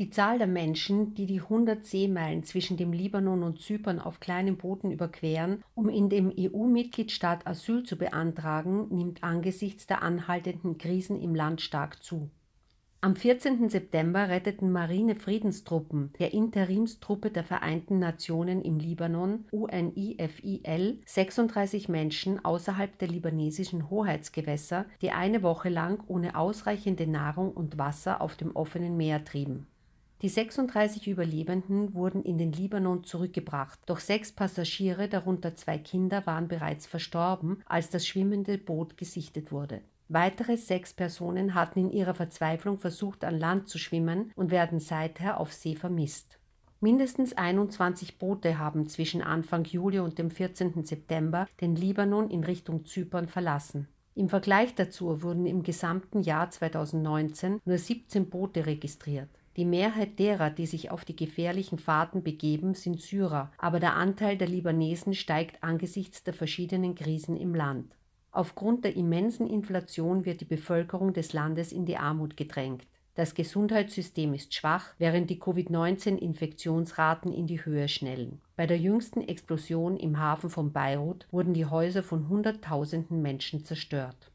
Die 0.00 0.08
Zahl 0.08 0.38
der 0.38 0.46
Menschen, 0.46 1.14
die 1.14 1.26
die 1.26 1.42
100 1.42 1.84
Seemeilen 1.84 2.42
zwischen 2.42 2.78
dem 2.78 2.90
Libanon 2.90 3.42
und 3.42 3.60
Zypern 3.60 3.98
auf 3.98 4.18
kleinen 4.18 4.56
Booten 4.56 4.90
überqueren, 4.90 5.62
um 5.74 5.90
in 5.90 6.08
dem 6.08 6.32
EU-Mitgliedstaat 6.34 7.46
Asyl 7.46 7.82
zu 7.82 7.98
beantragen, 7.98 8.88
nimmt 8.88 9.22
angesichts 9.22 9.86
der 9.86 10.02
anhaltenden 10.02 10.78
Krisen 10.78 11.20
im 11.20 11.34
Land 11.34 11.60
stark 11.60 12.02
zu. 12.02 12.30
Am 13.02 13.14
14. 13.14 13.68
September 13.68 14.30
retteten 14.30 14.72
Marine-Friedenstruppen 14.72 16.14
der 16.18 16.32
Interimstruppe 16.32 17.30
der 17.30 17.44
Vereinten 17.44 17.98
Nationen 17.98 18.62
im 18.62 18.78
Libanon 18.78 19.44
UNIFIL 19.50 21.02
36 21.04 21.90
Menschen 21.90 22.42
außerhalb 22.42 22.98
der 22.98 23.08
libanesischen 23.08 23.90
Hoheitsgewässer, 23.90 24.86
die 25.02 25.10
eine 25.10 25.42
Woche 25.42 25.68
lang 25.68 26.02
ohne 26.06 26.36
ausreichende 26.36 27.06
Nahrung 27.06 27.52
und 27.52 27.76
Wasser 27.76 28.22
auf 28.22 28.36
dem 28.36 28.56
offenen 28.56 28.96
Meer 28.96 29.26
trieben. 29.26 29.66
Die 30.22 30.28
36 30.28 31.08
Überlebenden 31.08 31.94
wurden 31.94 32.22
in 32.22 32.36
den 32.36 32.52
Libanon 32.52 33.04
zurückgebracht, 33.04 33.78
doch 33.86 34.00
sechs 34.00 34.32
Passagiere, 34.32 35.08
darunter 35.08 35.56
zwei 35.56 35.78
Kinder, 35.78 36.26
waren 36.26 36.46
bereits 36.46 36.86
verstorben, 36.86 37.62
als 37.64 37.88
das 37.88 38.06
schwimmende 38.06 38.58
Boot 38.58 38.98
gesichtet 38.98 39.50
wurde. 39.50 39.80
Weitere 40.08 40.58
sechs 40.58 40.92
Personen 40.92 41.54
hatten 41.54 41.78
in 41.78 41.90
ihrer 41.90 42.12
Verzweiflung 42.12 42.78
versucht, 42.78 43.24
an 43.24 43.38
Land 43.38 43.70
zu 43.70 43.78
schwimmen 43.78 44.30
und 44.36 44.50
werden 44.50 44.78
seither 44.78 45.40
auf 45.40 45.54
See 45.54 45.74
vermisst. 45.74 46.38
Mindestens 46.80 47.32
21 47.32 48.18
Boote 48.18 48.58
haben 48.58 48.88
zwischen 48.88 49.22
Anfang 49.22 49.64
Juli 49.64 50.00
und 50.00 50.18
dem 50.18 50.30
14. 50.30 50.84
September 50.84 51.46
den 51.62 51.76
Libanon 51.76 52.28
in 52.28 52.44
Richtung 52.44 52.84
Zypern 52.84 53.26
verlassen. 53.26 53.88
Im 54.14 54.28
Vergleich 54.28 54.74
dazu 54.74 55.22
wurden 55.22 55.46
im 55.46 55.62
gesamten 55.62 56.20
Jahr 56.20 56.50
2019 56.50 57.60
nur 57.64 57.78
17 57.78 58.28
Boote 58.28 58.66
registriert. 58.66 59.30
Die 59.56 59.64
Mehrheit 59.64 60.18
derer, 60.18 60.50
die 60.50 60.66
sich 60.66 60.90
auf 60.90 61.04
die 61.04 61.16
gefährlichen 61.16 61.78
Fahrten 61.78 62.22
begeben, 62.22 62.74
sind 62.74 63.00
Syrer, 63.00 63.50
aber 63.58 63.80
der 63.80 63.96
Anteil 63.96 64.36
der 64.36 64.48
Libanesen 64.48 65.12
steigt 65.14 65.62
angesichts 65.62 66.22
der 66.22 66.34
verschiedenen 66.34 66.94
Krisen 66.94 67.36
im 67.36 67.54
Land. 67.54 67.96
Aufgrund 68.32 68.84
der 68.84 68.94
immensen 68.94 69.48
Inflation 69.48 70.24
wird 70.24 70.40
die 70.40 70.44
Bevölkerung 70.44 71.12
des 71.12 71.32
Landes 71.32 71.72
in 71.72 71.84
die 71.84 71.96
Armut 71.96 72.36
gedrängt. 72.36 72.86
Das 73.16 73.34
Gesundheitssystem 73.34 74.34
ist 74.34 74.54
schwach, 74.54 74.94
während 74.98 75.28
die 75.30 75.40
Covid-19-Infektionsraten 75.40 77.32
in 77.32 77.48
die 77.48 77.64
Höhe 77.64 77.88
schnellen. 77.88 78.40
Bei 78.54 78.68
der 78.68 78.78
jüngsten 78.78 79.20
Explosion 79.20 79.96
im 79.96 80.20
Hafen 80.20 80.48
von 80.48 80.72
Beirut 80.72 81.26
wurden 81.32 81.52
die 81.52 81.66
Häuser 81.66 82.04
von 82.04 82.28
Hunderttausenden 82.28 83.20
Menschen 83.20 83.64
zerstört. 83.64 84.29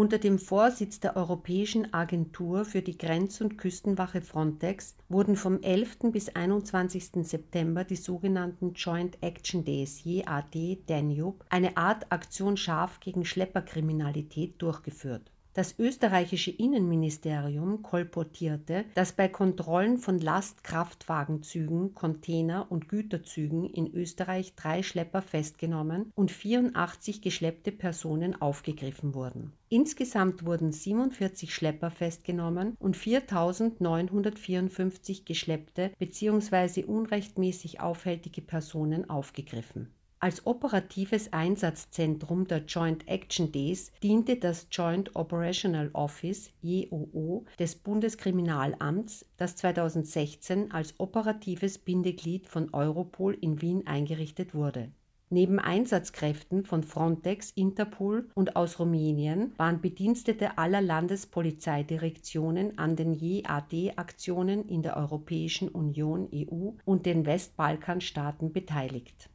Unter 0.00 0.16
dem 0.16 0.38
Vorsitz 0.38 0.98
der 0.98 1.14
Europäischen 1.14 1.92
Agentur 1.92 2.64
für 2.64 2.80
die 2.80 2.96
Grenz- 2.96 3.42
und 3.42 3.58
Küstenwache 3.58 4.22
Frontex 4.22 4.96
wurden 5.10 5.36
vom 5.36 5.60
11. 5.60 6.10
bis 6.10 6.30
21. 6.30 7.26
September 7.28 7.84
die 7.84 7.96
sogenannten 7.96 8.72
Joint 8.72 9.22
Action 9.22 9.62
Days 9.62 10.02
JAD 10.02 10.78
Danube, 10.86 11.44
eine 11.50 11.76
Art 11.76 12.10
Aktion 12.10 12.56
scharf 12.56 13.00
gegen 13.00 13.26
Schlepperkriminalität, 13.26 14.54
durchgeführt 14.62 15.30
das 15.54 15.78
österreichische 15.78 16.50
Innenministerium 16.50 17.82
kolportierte, 17.82 18.84
dass 18.94 19.12
bei 19.12 19.28
Kontrollen 19.28 19.98
von 19.98 20.18
Lastkraftwagenzügen, 20.18 21.94
Container 21.94 22.66
und 22.70 22.88
Güterzügen 22.88 23.64
in 23.64 23.92
Österreich 23.92 24.54
drei 24.54 24.82
Schlepper 24.82 25.20
festgenommen 25.22 26.12
und 26.14 26.30
84 26.30 27.22
geschleppte 27.22 27.72
Personen 27.72 28.40
aufgegriffen 28.40 29.14
wurden. 29.14 29.52
Insgesamt 29.68 30.44
wurden 30.44 30.70
47 30.72 31.54
Schlepper 31.54 31.90
festgenommen 31.90 32.76
und 32.78 32.96
4.954 32.96 35.24
geschleppte 35.24 35.92
bzw. 35.98 36.84
unrechtmäßig 36.84 37.80
aufhältige 37.80 38.42
Personen 38.42 39.08
aufgegriffen 39.08 39.88
als 40.22 40.46
operatives 40.46 41.32
Einsatzzentrum 41.32 42.46
der 42.46 42.66
Joint 42.66 43.08
Action 43.08 43.52
Days 43.52 43.90
diente 44.02 44.36
das 44.36 44.66
Joint 44.70 45.16
Operational 45.16 45.88
Office 45.94 46.50
JOO 46.60 47.46
des 47.58 47.76
Bundeskriminalamts, 47.76 49.24
das 49.38 49.56
2016 49.56 50.72
als 50.72 51.00
operatives 51.00 51.78
Bindeglied 51.78 52.46
von 52.46 52.68
Europol 52.74 53.32
in 53.40 53.62
Wien 53.62 53.86
eingerichtet 53.86 54.54
wurde. 54.54 54.92
Neben 55.30 55.58
Einsatzkräften 55.58 56.66
von 56.66 56.82
Frontex, 56.82 57.52
Interpol 57.52 58.28
und 58.34 58.56
aus 58.56 58.78
Rumänien 58.78 59.54
waren 59.56 59.80
Bedienstete 59.80 60.58
aller 60.58 60.82
Landespolizeidirektionen 60.82 62.76
an 62.76 62.94
den 62.94 63.14
JAD-Aktionen 63.14 64.68
in 64.68 64.82
der 64.82 64.98
Europäischen 64.98 65.68
Union 65.70 66.28
EU 66.34 66.72
und 66.84 67.06
den 67.06 67.24
Westbalkanstaaten 67.24 68.52
beteiligt 68.52 69.30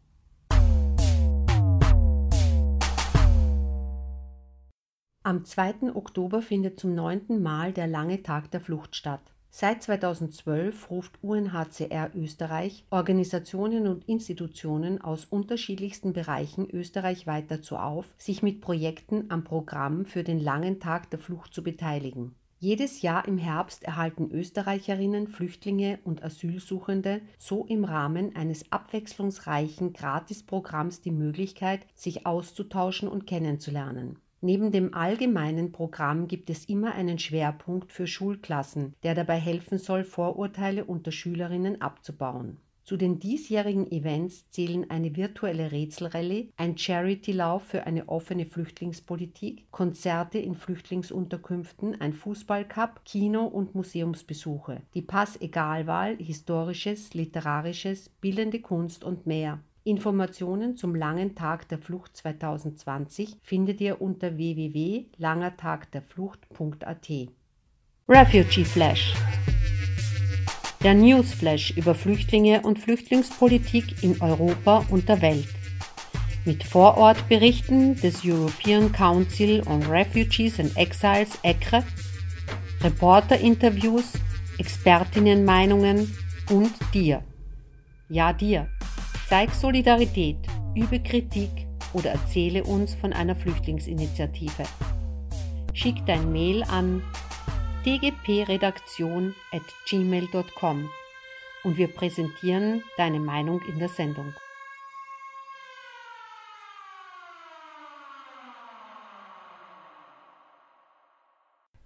Am 5.27 5.43
2. 5.43 5.95
Oktober 5.95 6.43
findet 6.43 6.79
zum 6.79 6.93
neunten 6.93 7.41
Mal 7.41 7.73
der 7.73 7.87
lange 7.87 8.21
Tag 8.21 8.51
der 8.51 8.61
Flucht 8.61 8.95
statt. 8.95 9.21
Seit 9.49 9.81
2012 9.81 10.91
ruft 10.91 11.17
UNHCR 11.23 12.11
Österreich 12.13 12.85
Organisationen 12.91 13.87
und 13.87 14.07
Institutionen 14.07 15.01
aus 15.01 15.25
unterschiedlichsten 15.25 16.13
Bereichen 16.13 16.69
österreichweit 16.69 17.49
dazu 17.49 17.77
auf, 17.77 18.05
sich 18.19 18.43
mit 18.43 18.61
Projekten 18.61 19.31
am 19.31 19.43
Programm 19.43 20.05
für 20.05 20.23
den 20.23 20.39
langen 20.39 20.79
Tag 20.79 21.09
der 21.09 21.17
Flucht 21.17 21.55
zu 21.55 21.63
beteiligen. 21.63 22.35
Jedes 22.59 23.01
Jahr 23.01 23.27
im 23.27 23.39
Herbst 23.39 23.83
erhalten 23.83 24.29
Österreicherinnen, 24.29 25.27
Flüchtlinge 25.27 25.97
und 26.03 26.23
Asylsuchende 26.23 27.21
so 27.39 27.65
im 27.65 27.83
Rahmen 27.83 28.35
eines 28.35 28.71
abwechslungsreichen 28.71 29.91
Gratisprogramms 29.93 31.01
die 31.01 31.09
Möglichkeit, 31.09 31.87
sich 31.95 32.27
auszutauschen 32.27 33.07
und 33.07 33.25
kennenzulernen. 33.25 34.19
Neben 34.45 34.71
dem 34.71 34.93
allgemeinen 34.93 35.71
Programm 35.71 36.27
gibt 36.27 36.51
es 36.51 36.65
immer 36.65 36.93
einen 36.93 37.17
Schwerpunkt 37.17 37.91
für 37.91 38.05
Schulklassen, 38.05 38.93
der 39.01 39.15
dabei 39.15 39.39
helfen 39.39 39.79
soll, 39.79 40.03
Vorurteile 40.03 40.85
unter 40.85 41.11
Schülerinnen 41.11 41.81
abzubauen. 41.81 42.57
Zu 42.83 42.95
den 42.95 43.17
diesjährigen 43.17 43.91
Events 43.91 44.47
zählen 44.51 44.87
eine 44.91 45.15
virtuelle 45.15 45.71
Rätselrallye, 45.71 46.51
ein 46.57 46.77
Charity-Lauf 46.77 47.63
für 47.63 47.87
eine 47.87 48.07
offene 48.07 48.45
Flüchtlingspolitik, 48.45 49.65
Konzerte 49.71 50.37
in 50.37 50.53
Flüchtlingsunterkünften, 50.53 51.99
ein 51.99 52.13
Fußballcup, 52.13 53.03
Kino- 53.03 53.47
und 53.47 53.73
Museumsbesuche, 53.73 54.83
die 54.93 55.01
Pass-Egalwahl, 55.01 56.17
Historisches, 56.17 57.15
Literarisches, 57.15 58.09
Bildende 58.21 58.61
Kunst 58.61 59.03
und 59.03 59.25
mehr. 59.25 59.59
Informationen 59.85 60.75
zum 60.75 60.95
Langen 60.95 61.35
Tag 61.35 61.69
der 61.69 61.77
Flucht 61.77 62.17
2020 62.17 63.37
findet 63.41 63.79
ihr 63.79 64.01
unter 64.01 64.35
www.langertagderflucht.at. 64.35 67.09
Refugee 68.09 68.65
Flash 68.65 69.13
der 70.85 70.93
Newsflash 70.93 71.71
über 71.71 71.95
Flüchtlinge 71.95 72.61
und 72.61 72.77
Flüchtlingspolitik 72.77 74.03
in 74.03 74.21
Europa 74.21 74.85
und 74.91 75.09
der 75.09 75.19
Welt. 75.23 75.47
Mit 76.45 76.63
Vorortberichten 76.63 77.95
des 77.95 78.23
European 78.23 78.91
Council 78.91 79.63
on 79.65 79.81
Refugees 79.81 80.59
and 80.59 80.77
Exiles 80.77 81.39
ECRE, 81.41 81.83
Reporterinterviews, 82.83 84.13
Expertinnenmeinungen 84.59 86.15
und 86.51 86.71
dir. 86.93 87.23
Ja, 88.07 88.31
dir. 88.31 88.69
Zeig 89.27 89.55
Solidarität, 89.55 90.37
übe 90.75 90.99
Kritik 91.01 91.49
oder 91.93 92.11
erzähle 92.11 92.63
uns 92.63 92.93
von 92.93 93.11
einer 93.11 93.35
Flüchtlingsinitiative. 93.35 94.65
Schick 95.73 95.95
dein 96.05 96.31
Mail 96.31 96.61
an 96.61 97.01
dgpredaktion 97.85 99.33
at 99.51 99.63
gmail.com 99.89 100.89
und 101.63 101.77
wir 101.77 101.87
präsentieren 101.87 102.83
deine 102.97 103.19
Meinung 103.19 103.61
in 103.67 103.79
der 103.79 103.89
Sendung. 103.89 104.31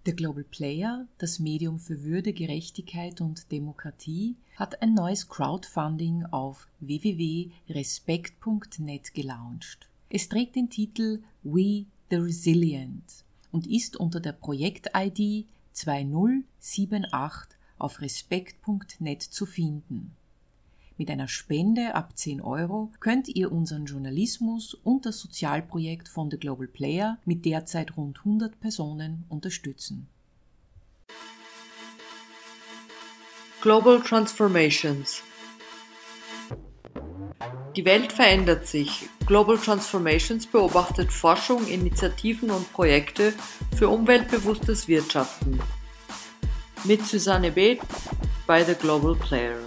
Der 0.06 0.14
Global 0.14 0.44
Player, 0.44 1.08
das 1.20 1.40
Medium 1.40 1.80
für 1.80 2.04
Würde, 2.04 2.34
Gerechtigkeit 2.34 3.22
und 3.22 3.50
Demokratie, 3.54 4.36
hat 4.60 4.82
ein 4.82 4.94
neues 4.94 5.30
Crowdfunding 5.30 6.26
auf 6.26 6.68
www.respekt.net 6.82 9.14
gelauncht. 9.14 9.88
Es 10.10 10.28
trägt 10.28 10.58
den 10.58 10.70
Titel 10.70 11.24
We 11.44 11.86
the 12.10 12.18
Resilient 12.18 13.24
und 13.52 13.68
ist 13.68 13.96
unter 13.96 14.20
der 14.20 14.34
Projekt-ID 14.34 15.48
2078 15.72 17.58
auf 17.78 18.02
respekt.net 18.02 19.22
zu 19.22 19.46
finden. 19.46 20.12
Mit 20.98 21.10
einer 21.10 21.30
Spende 21.30 21.96
ab 21.96 22.18
10 22.18 22.42
Euro 22.42 22.92
könnt 23.00 23.30
ihr 23.30 23.54
unseren 23.54 23.86
Journalismus 23.86 24.74
und 24.74 25.06
das 25.06 25.20
Sozialprojekt 25.20 26.10
von 26.10 26.30
The 26.30 26.38
Global 26.38 26.68
Player 26.68 27.18
mit 27.24 27.46
derzeit 27.46 27.96
rund 27.96 28.18
100 28.20 28.60
Personen 28.60 29.24
unterstützen. 29.30 30.10
Global 33.62 34.00
Transformations 34.00 35.22
Die 37.76 37.84
Welt 37.84 38.14
verändert 38.14 38.66
sich. 38.66 39.10
Global 39.26 39.58
Transformations 39.58 40.48
beobachtet 40.48 41.12
Forschung, 41.12 41.68
Initiativen 41.68 42.52
und 42.52 42.72
Projekte 42.72 43.34
für 43.76 43.90
umweltbewusstes 43.90 44.88
Wirtschaften. 44.88 45.60
Mit 46.86 47.06
Susanne 47.06 47.52
Beth 47.52 47.82
bei 48.48 48.64
The 48.64 48.76
Global 48.76 49.16
Player. 49.16 49.60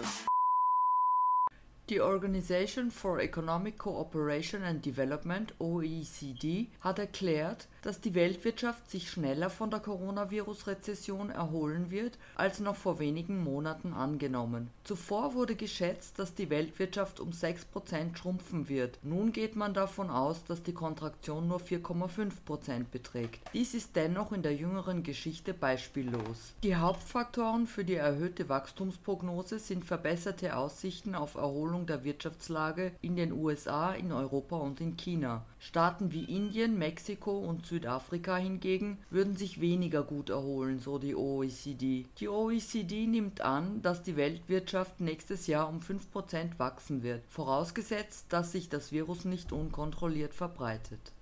Die 1.91 2.01
Organization 2.01 2.91
for 2.91 3.21
Economic 3.21 3.77
Cooperation 3.77 4.63
and 4.63 4.83
Development 4.87 5.53
OECD 5.59 6.69
hat 6.81 6.99
erklärt, 6.99 7.69
dass 7.83 8.01
die 8.01 8.15
Weltwirtschaft 8.15 8.91
sich 8.91 9.11
schneller 9.11 9.51
von 9.51 9.71
der 9.71 9.81
Coronavirus-Rezession 9.81 11.31
erholen 11.31 11.91
wird 11.91 12.19
als 12.37 12.61
noch 12.61 12.77
vor 12.77 12.99
wenigen 12.99 13.43
Monaten 13.43 13.93
angenommen. 13.93 14.71
Zuvor 14.85 15.35
wurde 15.35 15.57
geschätzt, 15.57 16.19
dass 16.19 16.35
die 16.35 16.49
Weltwirtschaft 16.49 17.21
um 17.21 17.31
6% 17.31 18.17
schrumpfen 18.17 18.69
wird. 18.69 18.99
Nun 19.03 19.33
geht 19.33 19.57
man 19.57 19.75
davon 19.75 20.11
aus, 20.11 20.45
dass 20.45 20.63
die 20.63 20.73
Kontraktion 20.73 21.49
nur 21.49 21.61
4,5% 21.61 22.85
beträgt. 22.91 23.41
Dies 23.53 23.75
ist 23.75 23.97
dennoch 23.97 24.33
in 24.33 24.43
der 24.43 24.55
jüngeren 24.55 25.03
Geschichte 25.03 25.53
beispiellos. 25.53 26.55
Die 26.63 26.77
Hauptfaktoren 26.77 27.67
für 27.67 27.85
die 27.85 27.95
erhöhte 27.95 28.49
Wachstumsprognose 28.49 29.59
sind 29.59 29.85
verbesserte 29.85 30.57
Aussichten 30.57 31.15
auf 31.15 31.35
Erholung 31.35 31.87
der 31.87 32.05
Wirtschaftslage 32.05 32.93
in 33.01 33.17
den 33.17 33.33
USA, 33.33 33.93
in 33.93 34.13
Europa 34.13 34.57
und 34.57 34.81
in 34.81 34.97
China. 34.97 35.45
Staaten 35.59 36.13
wie 36.13 36.25
Indien, 36.25 36.79
Mexiko 36.79 37.39
und 37.39 37.67
Südafrika 37.73 38.37
hingegen 38.37 38.99
würden 39.09 39.35
sich 39.35 39.63
weniger 39.63 40.03
gut 40.03 40.29
erholen, 40.29 40.79
so 40.79 40.99
die 40.99 41.17
OECD. 41.17 42.05
Die 42.19 42.29
OECD 42.29 43.07
nimmt 43.07 43.41
an, 43.41 43.81
dass 43.81 44.03
die 44.03 44.17
Weltwirtschaft 44.17 45.01
nächstes 45.01 45.47
Jahr 45.47 45.71
um 45.71 45.81
5% 45.81 46.59
wachsen 46.59 47.03
wird, 47.03 47.23
vorausgesetzt, 47.31 48.27
dass 48.29 48.53
sich 48.53 48.69
das 48.69 48.93
Virus 48.93 49.25
nicht 49.25 49.53
unkontrolliert 49.53 50.35
verbreitet. 50.35 51.13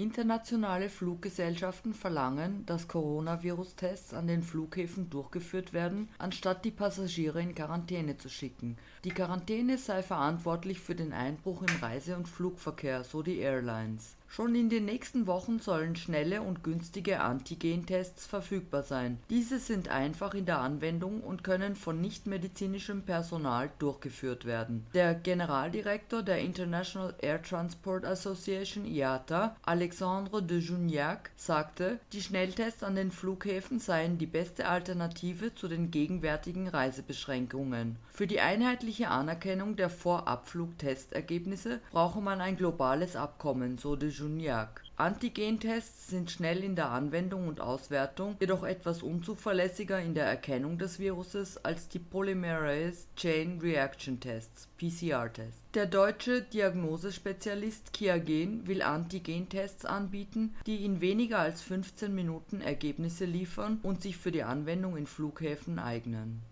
Internationale 0.00 0.90
Fluggesellschaften 0.90 1.92
verlangen, 1.92 2.64
dass 2.66 2.86
Coronavirus-Tests 2.86 4.14
an 4.14 4.28
den 4.28 4.44
Flughäfen 4.44 5.10
durchgeführt 5.10 5.72
werden, 5.72 6.08
anstatt 6.18 6.64
die 6.64 6.70
Passagiere 6.70 7.42
in 7.42 7.52
Quarantäne 7.52 8.16
zu 8.16 8.28
schicken. 8.28 8.78
Die 9.04 9.10
Quarantäne 9.10 9.78
sei 9.78 10.02
verantwortlich 10.02 10.80
für 10.80 10.94
den 10.94 11.12
Einbruch 11.12 11.62
im 11.62 11.76
Reise- 11.80 12.16
und 12.16 12.28
Flugverkehr, 12.28 13.04
so 13.04 13.22
die 13.22 13.38
Airlines. 13.38 14.16
Schon 14.30 14.54
in 14.54 14.68
den 14.68 14.84
nächsten 14.84 15.26
Wochen 15.26 15.58
sollen 15.58 15.96
schnelle 15.96 16.42
und 16.42 16.62
günstige 16.62 17.20
Antigen-Tests 17.20 18.26
verfügbar 18.26 18.82
sein. 18.82 19.18
Diese 19.30 19.58
sind 19.58 19.88
einfach 19.88 20.34
in 20.34 20.44
der 20.44 20.58
Anwendung 20.58 21.22
und 21.22 21.42
können 21.42 21.74
von 21.74 22.00
nichtmedizinischem 22.00 23.02
Personal 23.02 23.70
durchgeführt 23.78 24.44
werden. 24.44 24.86
Der 24.92 25.14
Generaldirektor 25.14 26.22
der 26.22 26.40
International 26.40 27.14
Air 27.20 27.42
Transport 27.42 28.04
Association 28.04 28.84
IATA, 28.84 29.56
Alexandre 29.62 30.42
de 30.42 30.58
Juniac, 30.58 31.30
sagte, 31.36 31.98
die 32.12 32.20
Schnelltests 32.20 32.82
an 32.82 32.96
den 32.96 33.10
Flughäfen 33.10 33.80
seien 33.80 34.18
die 34.18 34.26
beste 34.26 34.68
Alternative 34.68 35.54
zu 35.54 35.68
den 35.68 35.90
gegenwärtigen 35.90 36.68
Reisebeschränkungen. 36.68 37.96
Für 38.12 38.26
die 38.26 38.40
einheitliche 38.40 38.87
Anerkennung 39.06 39.76
der 39.76 39.90
Vorabflugtestergebnisse 39.90 41.80
brauche 41.92 42.20
man 42.20 42.40
ein 42.40 42.56
globales 42.56 43.16
Abkommen, 43.16 43.76
so 43.76 43.96
de 43.96 44.08
Juniac. 44.08 44.82
Antigentests 44.96 46.08
sind 46.08 46.30
schnell 46.30 46.64
in 46.64 46.74
der 46.74 46.90
Anwendung 46.90 47.46
und 47.46 47.60
Auswertung, 47.60 48.34
jedoch 48.40 48.64
etwas 48.64 49.02
unzuverlässiger 49.02 50.00
in 50.00 50.14
der 50.14 50.24
Erkennung 50.24 50.78
des 50.78 50.98
Viruses 50.98 51.64
als 51.64 51.88
die 51.88 52.00
Polymerase 52.00 53.06
Chain 53.14 53.60
Reaction 53.60 54.18
Tests 54.18 54.68
(PCR-Tests). 54.78 55.60
Der 55.74 55.86
deutsche 55.86 56.42
Diagnosespezialist 56.42 57.92
Kiagen 57.92 58.66
will 58.66 58.82
Antigentests 58.82 59.84
anbieten, 59.84 60.56
die 60.66 60.84
in 60.84 61.00
weniger 61.00 61.38
als 61.38 61.62
15 61.62 62.12
Minuten 62.12 62.60
Ergebnisse 62.60 63.26
liefern 63.26 63.78
und 63.82 64.02
sich 64.02 64.16
für 64.16 64.32
die 64.32 64.42
Anwendung 64.42 64.96
in 64.96 65.06
Flughäfen 65.06 65.78
eignen 65.78 66.42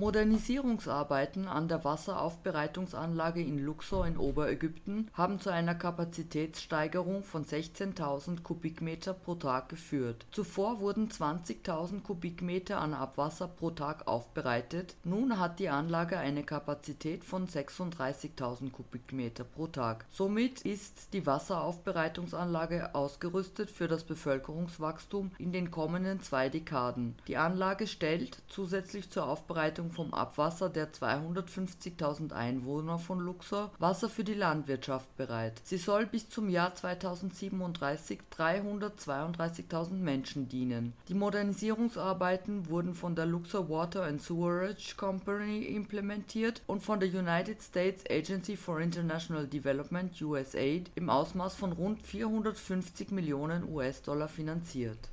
Modernisierungsarbeiten 0.00 1.46
an 1.46 1.68
der 1.68 1.84
Wasseraufbereitungsanlage 1.84 3.42
in 3.42 3.58
Luxor 3.58 4.06
in 4.06 4.16
Oberägypten 4.16 5.10
haben 5.12 5.40
zu 5.40 5.50
einer 5.50 5.74
Kapazitätssteigerung 5.74 7.22
von 7.22 7.44
16.000 7.44 8.42
Kubikmeter 8.42 9.12
pro 9.12 9.34
Tag 9.34 9.68
geführt. 9.68 10.24
Zuvor 10.32 10.80
wurden 10.80 11.10
20.000 11.10 12.00
Kubikmeter 12.00 12.80
an 12.80 12.94
Abwasser 12.94 13.46
pro 13.46 13.72
Tag 13.72 14.08
aufbereitet, 14.08 14.96
nun 15.04 15.38
hat 15.38 15.58
die 15.58 15.68
Anlage 15.68 16.16
eine 16.16 16.44
Kapazität 16.44 17.22
von 17.22 17.46
36.000 17.46 18.70
Kubikmeter 18.70 19.44
pro 19.44 19.66
Tag. 19.66 20.06
Somit 20.10 20.62
ist 20.62 21.12
die 21.12 21.26
Wasseraufbereitungsanlage 21.26 22.94
ausgerüstet 22.94 23.70
für 23.70 23.86
das 23.86 24.04
Bevölkerungswachstum 24.04 25.32
in 25.36 25.52
den 25.52 25.70
kommenden 25.70 26.22
zwei 26.22 26.48
Dekaden. 26.48 27.16
Die 27.28 27.36
Anlage 27.36 27.86
stellt 27.86 28.38
zusätzlich 28.48 29.10
zur 29.10 29.28
Aufbereitung 29.28 29.89
Versorgung 29.90 30.10
vom 30.10 30.14
Abwasser 30.14 30.68
der 30.68 30.92
250.000 30.92 32.32
Einwohner 32.32 32.98
von 32.98 33.20
Luxor 33.20 33.70
Wasser 33.78 34.08
für 34.08 34.24
die 34.24 34.34
Landwirtschaft 34.34 35.16
bereit. 35.16 35.60
Sie 35.64 35.76
soll 35.76 36.06
bis 36.06 36.28
zum 36.28 36.48
Jahr 36.48 36.74
2037 36.74 38.20
332.000 38.36 39.92
Menschen 39.92 40.48
dienen. 40.48 40.94
Die 41.08 41.14
Modernisierungsarbeiten 41.14 42.68
wurden 42.68 42.94
von 42.94 43.14
der 43.14 43.26
Luxor 43.26 43.68
Water 43.68 44.04
and 44.04 44.22
Sewerage 44.22 44.96
Company 44.96 45.64
implementiert 45.64 46.62
und 46.66 46.82
von 46.82 47.00
der 47.00 47.08
United 47.08 47.62
States 47.62 48.04
Agency 48.08 48.56
for 48.56 48.80
International 48.80 49.46
Development 49.46 50.10
USAID 50.20 50.90
im 50.94 51.10
Ausmaß 51.10 51.54
von 51.54 51.72
rund 51.72 52.02
450 52.02 53.10
Millionen 53.10 53.70
US-Dollar 53.70 54.28
finanziert. 54.28 55.10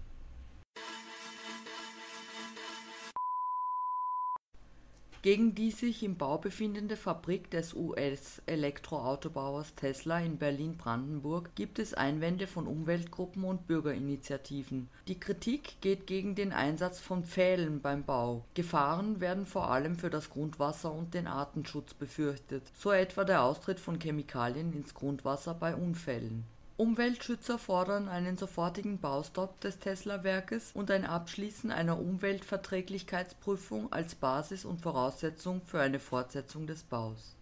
Gegen 5.24 5.55
die 5.55 5.72
sich 5.72 6.03
im 6.03 6.15
Bau 6.15 6.38
befindende 6.38 6.95
Fabrik 6.95 7.49
des 7.49 7.74
US-Elektroautobauers 7.74 9.74
Tesla 9.74 10.20
in 10.20 10.38
Berlin-Brandenburg 10.38 11.55
gibt 11.55 11.80
es 11.80 11.95
Einwände 11.95 12.45
von 12.45 12.68
Umweltgruppen 12.68 13.43
und 13.43 13.65
Bürgerinitiativen. 13.65 14.89
Die 15.07 15.20
Kritik 15.20 15.82
geht 15.82 16.05
gegen 16.05 16.36
den 16.36 16.53
Einsatz 16.53 16.99
von 16.99 17.24
Pfählen 17.24 17.82
beim 17.82 18.03
Bau. 18.03 18.45
Gefahren 18.53 19.20
werden 19.20 19.47
vor 19.47 19.72
allem 19.72 19.95
für 19.95 20.11
das 20.11 20.30
Grundwasser 20.30 20.93
und 20.93 21.15
den 21.15 21.26
Artenschutz 21.26 21.95
befürchtet, 21.95 22.72
so 22.76 22.91
etwa 22.91 23.24
der 23.24 23.41
Austritt 23.41 23.80
von 23.80 23.99
Chemikalien 23.99 24.72
ins 24.72 24.93
Grundwasser 24.93 25.55
bei 25.55 25.76
Unfällen 25.76 26.45
Umweltschützer 26.80 27.57
fordern 27.57 28.07
einen 28.07 28.38
sofortigen 28.38 28.99
Baustopp 28.99 29.59
des 29.61 29.80
Tesla-Werkes 29.80 30.73
und 30.75 30.91
ein 30.91 31.05
Abschließen 31.05 31.71
einer 31.71 31.99
Umweltverträglichkeitsprüfung 31.99 33.91
als 33.91 34.13
Basis 34.13 34.63
und 34.63 34.80
Voraussetzung 34.82 35.63
für 35.63 35.80
eine 35.80 35.99
Fortsetzung 35.99 36.67
des 36.67 36.84
Baus. 36.84 37.36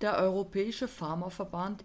Der 0.00 0.16
Europäische 0.16 0.88
Pharmaverband 0.88 1.84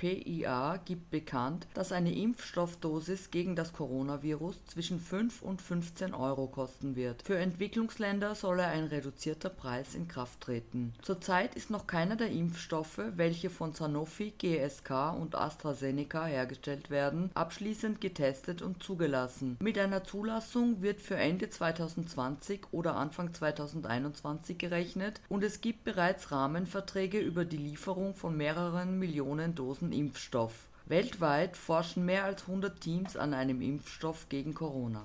EFPIA 0.00 0.78
gibt 0.84 1.10
bekannt, 1.10 1.66
dass 1.74 1.92
eine 1.92 2.14
Impfstoffdosis 2.14 3.30
gegen 3.30 3.54
das 3.54 3.72
Coronavirus 3.72 4.64
zwischen 4.66 4.98
5 4.98 5.42
und 5.42 5.60
15 5.60 6.14
Euro 6.14 6.46
kosten 6.46 6.96
wird. 6.96 7.22
Für 7.22 7.36
Entwicklungsländer 7.36 8.34
solle 8.34 8.64
ein 8.64 8.84
reduzierter 8.84 9.50
Preis 9.50 9.94
in 9.94 10.08
Kraft 10.08 10.40
treten. 10.40 10.94
Zurzeit 11.02 11.54
ist 11.54 11.70
noch 11.70 11.86
keiner 11.86 12.16
der 12.16 12.30
Impfstoffe, 12.30 13.00
welche 13.16 13.50
von 13.50 13.74
Sanofi, 13.74 14.32
GSK 14.38 15.14
und 15.20 15.34
AstraZeneca 15.34 16.24
hergestellt 16.24 16.90
werden, 16.90 17.30
abschließend 17.34 18.00
getestet 18.00 18.62
und 18.62 18.82
zugelassen. 18.82 19.58
Mit 19.60 19.78
einer 19.78 20.04
Zulassung 20.04 20.80
wird 20.80 21.00
für 21.00 21.16
Ende 21.16 21.50
2020 21.50 22.72
oder 22.72 22.96
Anfang 22.96 23.34
2021 23.34 24.56
gerechnet 24.56 25.20
und 25.28 25.44
es 25.44 25.60
gibt 25.60 25.84
bereits 25.84 26.32
Rahmenverträge 26.32 27.18
über 27.18 27.44
die 27.44 27.58
Lieferung 27.58 28.14
von 28.14 28.36
mehreren 28.36 28.98
Millionen 28.98 29.54
Dosen 29.54 29.89
Impfstoff. 29.92 30.52
Weltweit 30.86 31.56
forschen 31.56 32.04
mehr 32.04 32.24
als 32.24 32.42
100 32.42 32.80
Teams 32.80 33.16
an 33.16 33.32
einem 33.32 33.62
Impfstoff 33.62 34.28
gegen 34.28 34.54
Corona. 34.54 35.04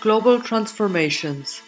Global 0.00 0.40
Transformations 0.42 1.62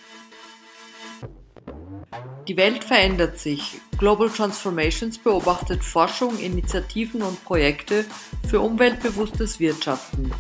Die 2.47 2.57
Welt 2.57 2.85
verändert 2.85 3.39
sich. 3.39 3.81
Global 3.99 4.29
Transformations 4.29 5.17
beobachtet 5.17 5.83
Forschung, 5.83 6.39
Initiativen 6.39 7.23
und 7.23 7.43
Projekte 7.45 8.05
für 8.49 8.61
umweltbewusstes 8.61 9.59
Wirtschaften. 9.59 10.31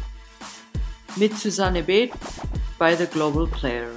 Mit 1.17 1.39
Susanne 1.39 1.83
Beth 1.83 2.12
bei 2.79 2.95
The 2.95 3.07
Global 3.07 3.47
Player. 3.47 3.91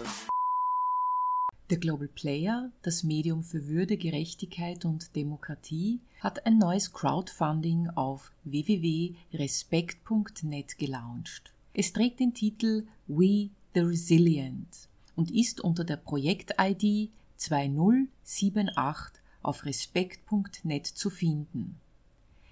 Der 1.69 1.77
Global 1.77 2.07
Player, 2.07 2.71
das 2.81 3.03
Medium 3.03 3.43
für 3.43 3.67
Würde, 3.67 3.95
Gerechtigkeit 3.95 4.85
und 4.85 5.15
Demokratie, 5.15 5.99
hat 6.19 6.47
ein 6.47 6.57
neues 6.57 6.93
Crowdfunding 6.93 7.91
auf 7.91 8.31
www.respekt.net 8.43 10.79
gelauncht. 10.79 11.53
Es 11.75 11.93
trägt 11.93 12.21
den 12.21 12.33
Titel 12.33 12.87
We 13.05 13.51
the 13.75 13.81
Resilient 13.81 14.89
und 15.15 15.29
ist 15.29 15.61
unter 15.61 15.83
der 15.83 15.97
Projekt-ID 15.97 17.11
2078 17.37 19.21
auf 19.43 19.63
respekt.net 19.63 20.87
zu 20.87 21.11
finden. 21.11 21.79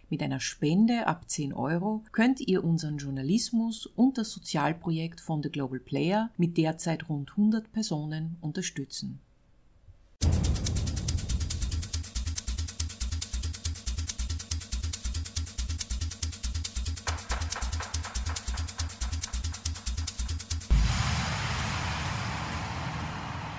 Mit 0.09 0.23
einer 0.23 0.39
Spende 0.39 1.05
ab 1.05 1.29
10 1.29 1.51
Euro 1.51 2.01
könnt 2.13 2.39
ihr 2.39 2.63
unseren 2.63 2.97
Journalismus 2.97 3.87
und 3.87 4.17
das 4.17 4.31
Sozialprojekt 4.31 5.19
von 5.19 5.43
The 5.43 5.49
Global 5.49 5.79
Player 5.79 6.29
mit 6.37 6.55
derzeit 6.55 7.09
rund 7.09 7.31
100 7.31 7.73
Personen 7.73 8.37
unterstützen. 8.39 9.19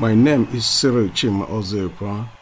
My 0.00 0.14
name 0.14 0.46
is 0.54 0.64
Cyril 0.64 1.10
Chima 1.10 1.44
Ozekwa 1.50 2.37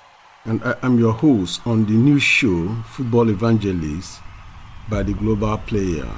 and 0.46 0.62
I 0.62 0.76
am 0.82 0.98
your 0.98 1.12
host 1.12 1.60
on 1.66 1.84
the 1.86 1.92
new 1.92 2.18
show 2.18 2.68
Football 2.86 3.30
Evangelist 3.30 4.20
by 4.88 5.02
the 5.02 5.12
Global 5.12 5.58
Player. 5.58 6.08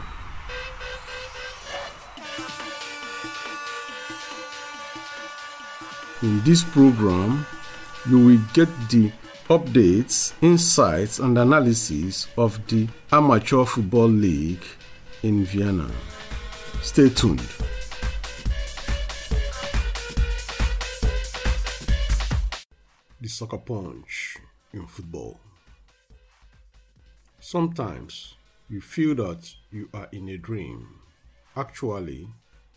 In 6.23 6.43
this 6.45 6.63
program, 6.65 7.47
you 8.09 8.19
will 8.19 8.41
get 8.53 8.69
the 8.91 9.11
updates, 9.49 10.35
insights, 10.43 11.21
and 11.21 11.39
analysis 11.39 12.29
of 12.37 12.59
the 12.67 12.87
Amateur 13.11 13.65
Football 13.65 14.09
League 14.09 14.65
in 15.23 15.45
Vienna. 15.45 15.89
Stay 16.83 17.09
tuned. 17.09 17.41
The 23.21 23.29
soccer 23.29 23.59
punch 23.59 24.39
in 24.73 24.87
football. 24.87 25.41
Sometimes 27.41 28.35
you 28.69 28.81
feel 28.81 29.15
that 29.17 29.55
you 29.71 29.89
are 29.93 30.09
in 30.13 30.29
a 30.29 30.37
dream. 30.37 31.01
Actually, 31.57 32.29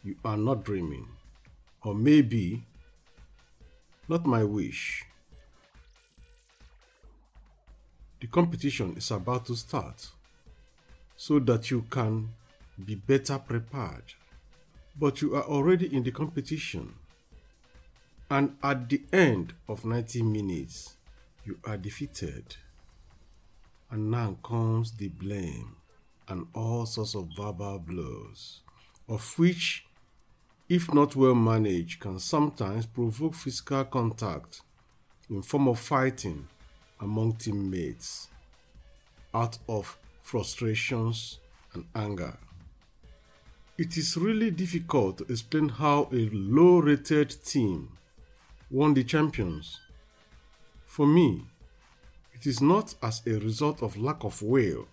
you 0.03 0.15
are 0.25 0.37
not 0.37 0.63
dreaming. 0.63 1.07
Or 1.83 1.93
maybe, 1.93 2.63
not 4.07 4.25
my 4.25 4.43
wish. 4.43 5.05
The 8.19 8.27
competition 8.27 8.95
is 8.97 9.11
about 9.11 9.45
to 9.45 9.55
start 9.55 10.09
so 11.17 11.39
that 11.39 11.69
you 11.69 11.85
can 11.89 12.29
be 12.83 12.95
better 12.95 13.37
prepared. 13.37 14.13
But 14.99 15.21
you 15.21 15.35
are 15.35 15.43
already 15.43 15.95
in 15.95 16.03
the 16.03 16.11
competition 16.11 16.95
and 18.31 18.55
at 18.63 18.87
the 18.87 19.01
end 19.11 19.53
of 19.67 19.83
90 19.83 20.23
minutes, 20.23 20.95
you 21.43 21.59
are 21.65 21.75
defeated. 21.75 22.55
And 23.91 24.09
now 24.09 24.37
comes 24.41 24.93
the 24.93 25.09
blame 25.09 25.75
and 26.29 26.47
all 26.55 26.85
sorts 26.85 27.13
of 27.13 27.27
verbal 27.35 27.79
blows, 27.79 28.61
of 29.09 29.37
which, 29.37 29.85
if 30.69 30.93
not 30.93 31.13
well 31.13 31.35
managed, 31.35 31.99
can 31.99 32.19
sometimes 32.19 32.85
provoke 32.85 33.35
physical 33.35 33.83
contact 33.83 34.61
in 35.29 35.41
form 35.41 35.67
of 35.67 35.77
fighting 35.77 36.47
among 37.01 37.33
teammates 37.33 38.29
out 39.33 39.57
of 39.67 39.97
frustrations 40.21 41.39
and 41.73 41.83
anger. 41.93 42.37
It 43.77 43.97
is 43.97 44.15
really 44.15 44.51
difficult 44.51 45.17
to 45.17 45.25
explain 45.25 45.67
how 45.67 46.07
a 46.13 46.29
low 46.31 46.79
rated 46.79 47.43
team 47.43 47.97
won 48.71 48.93
the 48.93 49.03
champions. 49.03 49.79
For 50.85 51.05
me, 51.05 51.45
it 52.33 52.47
is 52.47 52.61
not 52.61 52.95
as 53.03 53.21
a 53.27 53.33
result 53.33 53.83
of 53.83 53.97
lack 53.97 54.23
of 54.23 54.41
will 54.41 54.87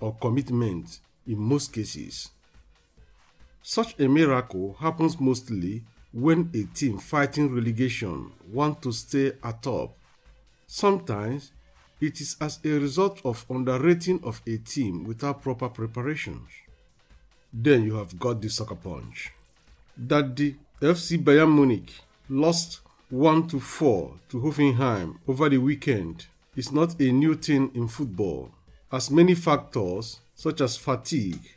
or 0.00 0.14
commitment 0.20 1.00
in 1.26 1.38
most 1.38 1.72
cases. 1.72 2.30
Such 3.62 3.98
a 4.00 4.08
miracle 4.08 4.76
happens 4.80 5.18
mostly 5.20 5.84
when 6.12 6.50
a 6.52 6.64
team 6.74 6.98
fighting 6.98 7.54
relegation 7.54 8.32
want 8.52 8.82
to 8.82 8.92
stay 8.92 9.32
atop. 9.42 9.96
Sometimes 10.66 11.52
it 12.00 12.20
is 12.20 12.36
as 12.40 12.58
a 12.64 12.68
result 12.70 13.20
of 13.24 13.46
underrating 13.48 14.20
of 14.24 14.42
a 14.46 14.58
team 14.58 15.04
without 15.04 15.40
proper 15.40 15.68
preparations. 15.68 16.50
Then 17.52 17.84
you 17.84 17.94
have 17.96 18.18
got 18.18 18.40
the 18.42 18.50
sucker 18.50 18.74
punch. 18.74 19.32
That 19.96 20.34
the 20.36 20.56
FC 20.80 21.22
Bayern 21.22 21.54
Munich 21.54 21.92
lost 22.28 22.80
1 23.12 23.46
to 23.46 23.60
4 23.60 24.20
to 24.30 24.40
Hoffenheim 24.40 25.18
over 25.28 25.50
the 25.50 25.58
weekend 25.58 26.24
is 26.56 26.72
not 26.72 26.98
a 26.98 27.12
new 27.12 27.34
thing 27.34 27.70
in 27.74 27.86
football, 27.86 28.50
as 28.90 29.10
many 29.10 29.34
factors 29.34 30.20
such 30.34 30.62
as 30.62 30.78
fatigue 30.78 31.50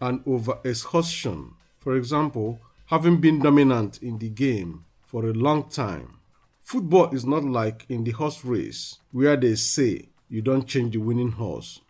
and 0.00 0.22
over 0.26 0.58
exhaustion. 0.64 1.50
For 1.80 1.96
example, 1.96 2.60
having 2.86 3.20
been 3.20 3.42
dominant 3.42 4.02
in 4.02 4.16
the 4.16 4.30
game 4.30 4.86
for 5.04 5.26
a 5.26 5.34
long 5.34 5.68
time. 5.68 6.16
Football 6.62 7.14
is 7.14 7.26
not 7.26 7.44
like 7.44 7.84
in 7.90 8.04
the 8.04 8.12
horse 8.12 8.42
race 8.42 8.96
where 9.10 9.36
they 9.36 9.54
say 9.54 10.08
you 10.30 10.40
don't 10.40 10.66
change 10.66 10.94
the 10.94 10.98
winning 10.98 11.32
horse. 11.32 11.82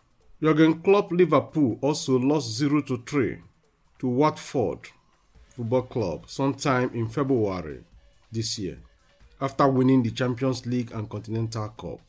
Jurgen 0.43 0.83
Klopp 0.83 1.13
Liverpool 1.13 1.79
also 1.81 2.19
lost 2.19 2.51
0 2.57 2.83
to 2.83 3.01
3 3.07 3.39
to 4.01 4.09
Watford 4.09 4.89
Football 5.51 5.83
Club 5.83 6.29
sometime 6.29 6.91
in 6.93 7.09
February 7.09 7.85
this 8.33 8.59
year 8.59 8.79
after 9.43 9.67
winning 9.67 10.05
the 10.05 10.11
Champions 10.13 10.65
League 10.67 10.93
and 10.93 11.11
Continental 11.11 11.69
Cup. 11.71 12.01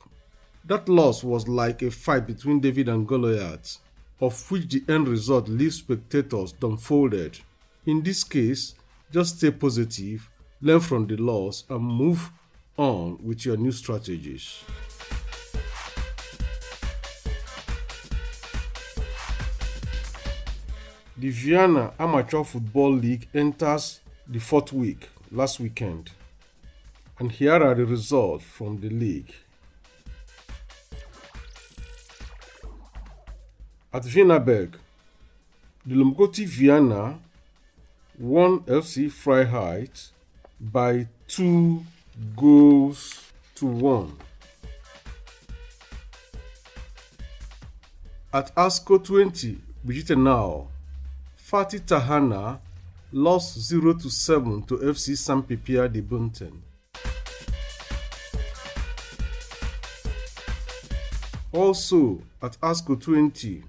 That 0.66 0.88
loss 0.88 1.24
was 1.24 1.48
like 1.48 1.82
a 1.82 1.90
fight 1.90 2.28
between 2.28 2.60
David 2.60 2.88
and 2.88 3.08
Goliath, 3.08 3.80
of 4.22 4.52
which 4.52 4.70
the 4.70 4.84
end 4.88 5.08
result 5.08 5.50
leaves 5.50 5.78
spectators 5.78 6.54
dumbfounded. 6.54 7.40
In 7.88 8.04
this 8.04 8.24
case, 8.24 8.76
just 9.12 9.38
stay 9.38 9.50
positive, 9.50 10.30
learn 10.62 10.80
from 10.80 11.08
the 11.08 11.18
loss, 11.18 11.64
and 11.70 11.84
move 11.84 12.32
on 12.78 13.18
with 13.22 13.46
your 13.46 13.58
new 13.58 13.72
strategies. 13.72 14.64
The 21.18 21.30
Vienna 21.30 21.94
Amateur 22.00 22.44
Football 22.44 22.94
League 22.94 23.28
enters 23.34 24.02
the 24.28 24.40
fourth 24.40 24.72
week 24.72 25.10
last 25.32 25.60
weekend. 25.60 26.12
And 27.20 27.32
here 27.32 27.54
are 27.54 27.76
the 27.76 27.86
results 27.86 28.44
from 28.44 28.82
the 28.82 28.90
league. 28.90 29.34
At 33.94 34.04
Wienerberg, 34.04 34.74
the 35.86 35.96
Lomokotiv 35.96 36.48
Vienna 36.48 37.20
won 38.18 38.62
FC 38.62 39.12
Freiheit 39.12 40.10
by 40.60 41.08
two 41.28 41.86
goals 42.36 43.22
to 43.56 43.68
one. 43.68 44.18
At 48.34 48.56
ASCO 48.56 48.98
20, 49.04 49.60
Brigitte 49.84 50.18
Now, 50.18 50.68
Fatih 51.38 51.82
Tahana 51.82 52.60
lost 53.12 53.60
0 53.60 53.94
to 53.94 54.10
7 54.10 54.64
to 54.64 54.78
FC 54.78 55.16
Sampipia 55.16 55.88
de 55.88 56.02
Bunten. 56.02 56.73
Also 61.54 62.20
at 62.42 62.60
ASCO 62.62 63.00
20, 63.00 63.64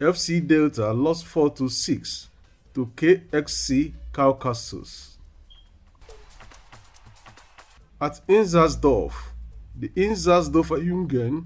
FC 0.00 0.46
Delta 0.46 0.92
lost 0.92 1.26
4 1.26 1.50
to 1.50 1.68
6 1.68 2.28
to 2.74 2.86
KXC 2.96 3.92
Caucasus. 4.12 5.18
At 8.00 8.26
Inzersdorf, 8.26 9.12
the 9.78 9.90
Inzersdorfer 9.90 10.82
Jungen 10.82 11.44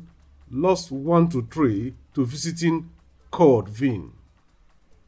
lost 0.53 0.93
1 0.93 1.31
to 1.31 1.43
3 1.51 1.95
to 2.15 2.27
visiting 2.27 2.89
Kord 3.33 3.69
Wien, 3.81 4.13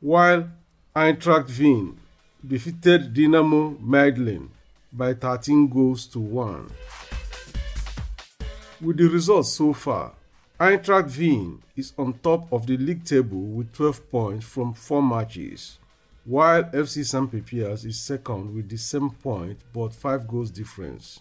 while 0.01 0.51
Eintracht 0.97 1.57
Wien 1.57 1.97
defeated 2.45 3.15
Dynamo 3.15 3.77
Medellin 3.81 4.51
by 4.93 5.15
13 5.15 5.69
goals 5.69 6.07
to 6.09 6.19
1. 6.19 6.69
With 8.81 8.97
the 8.97 9.09
results 9.09 9.53
so 9.53 9.73
far, 9.73 10.15
Eintracht 10.65 11.19
Wien 11.19 11.59
is 11.77 11.93
on 11.99 12.15
top 12.23 12.51
of 12.51 12.67
the 12.67 12.79
league 12.79 13.05
table 13.05 13.39
with 13.39 13.71
12 13.75 14.11
points 14.11 14.47
from 14.47 14.73
4 14.73 15.03
matches, 15.03 15.79
while 16.25 16.65
FC. 16.73 17.05
Pipias 17.29 17.85
is 17.85 18.01
second 18.01 18.55
with 18.55 18.71
the 18.71 18.79
same 18.79 19.11
point 19.11 19.59
but 19.75 19.93
5 19.93 20.27
goals 20.27 20.51
difference. 20.51 21.21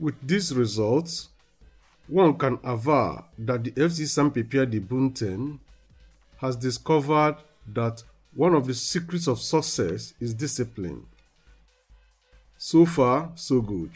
With 0.00 0.16
these 0.26 0.52
results, 0.52 1.28
one 2.08 2.36
can 2.36 2.58
aver 2.64 3.22
that 3.38 3.62
the 3.62 3.70
FC 3.70 4.08
St. 4.08 4.34
Pipia 4.34 4.68
de 4.68 4.80
Bunten 4.80 5.60
has 6.38 6.56
discovered 6.56 7.36
that 7.72 8.02
one 8.34 8.56
of 8.56 8.66
the 8.66 8.74
secrets 8.74 9.28
of 9.28 9.38
success 9.38 10.14
is 10.18 10.34
discipline. 10.34 11.06
So 12.58 12.86
far, 12.86 13.30
so 13.36 13.60
good. 13.60 13.92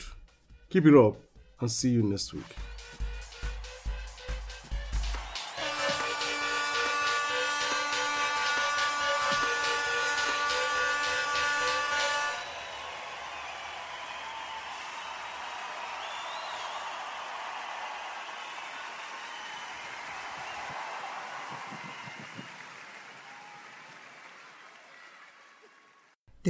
Keep 0.70 0.86
it 0.86 0.94
up 0.94 1.16
and 1.61 1.68
see 1.68 1.90
you 1.90 2.05
next 2.05 2.32
week. 2.32 2.66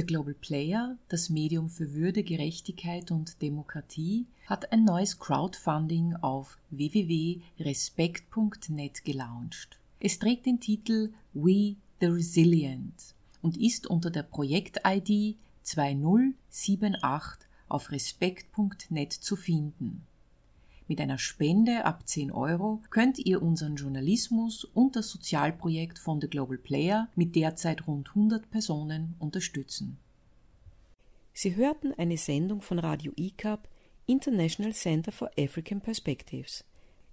Global 0.07 0.33
Player, 0.33 0.97
das 1.09 1.29
Medium 1.29 1.69
für 1.69 1.93
Würde, 1.93 2.23
Gerechtigkeit 2.23 3.11
und 3.11 3.39
Demokratie, 3.43 4.25
hat 4.47 4.71
ein 4.71 4.85
neues 4.85 5.19
Crowdfunding 5.19 6.15
auf 6.15 6.57
www.respekt.net 6.71 9.05
gelauncht. 9.05 9.77
Es 9.99 10.17
trägt 10.17 10.47
den 10.47 10.59
Titel 10.59 11.13
We 11.33 11.75
the 11.99 12.07
Resilient 12.07 13.13
und 13.41 13.57
ist 13.57 13.87
unter 13.87 14.09
der 14.09 14.23
Projekt-ID 14.23 15.35
2078 15.61 17.47
auf 17.67 17.91
respekt.net 17.91 19.13
zu 19.13 19.35
finden. 19.35 20.06
Mit 20.87 21.01
einer 21.01 21.17
Spende 21.17 21.83
ab 21.83 22.07
10 22.07 22.31
Euro 22.31 22.81
könnt 22.89 23.19
ihr 23.19 23.41
unseren 23.41 23.75
Journalismus 23.75 24.63
und 24.63 24.95
das 24.95 25.09
Sozialprojekt 25.09 25.99
von 25.99 26.21
The 26.21 26.29
Global 26.29 26.57
Player 26.57 27.09
mit 27.15 27.35
derzeit 27.35 27.85
rund 27.87 28.07
100 28.09 28.49
Personen 28.49 29.15
unterstützen. 29.19 29.99
Sie 31.33 31.57
hörten 31.57 31.93
eine 31.97 32.17
Sendung 32.17 32.61
von 32.61 32.79
Radio 32.79 33.11
ICAP, 33.17 33.67
International 34.05 34.73
Center 34.73 35.11
for 35.11 35.29
African 35.37 35.81
Perspectives. 35.81 36.63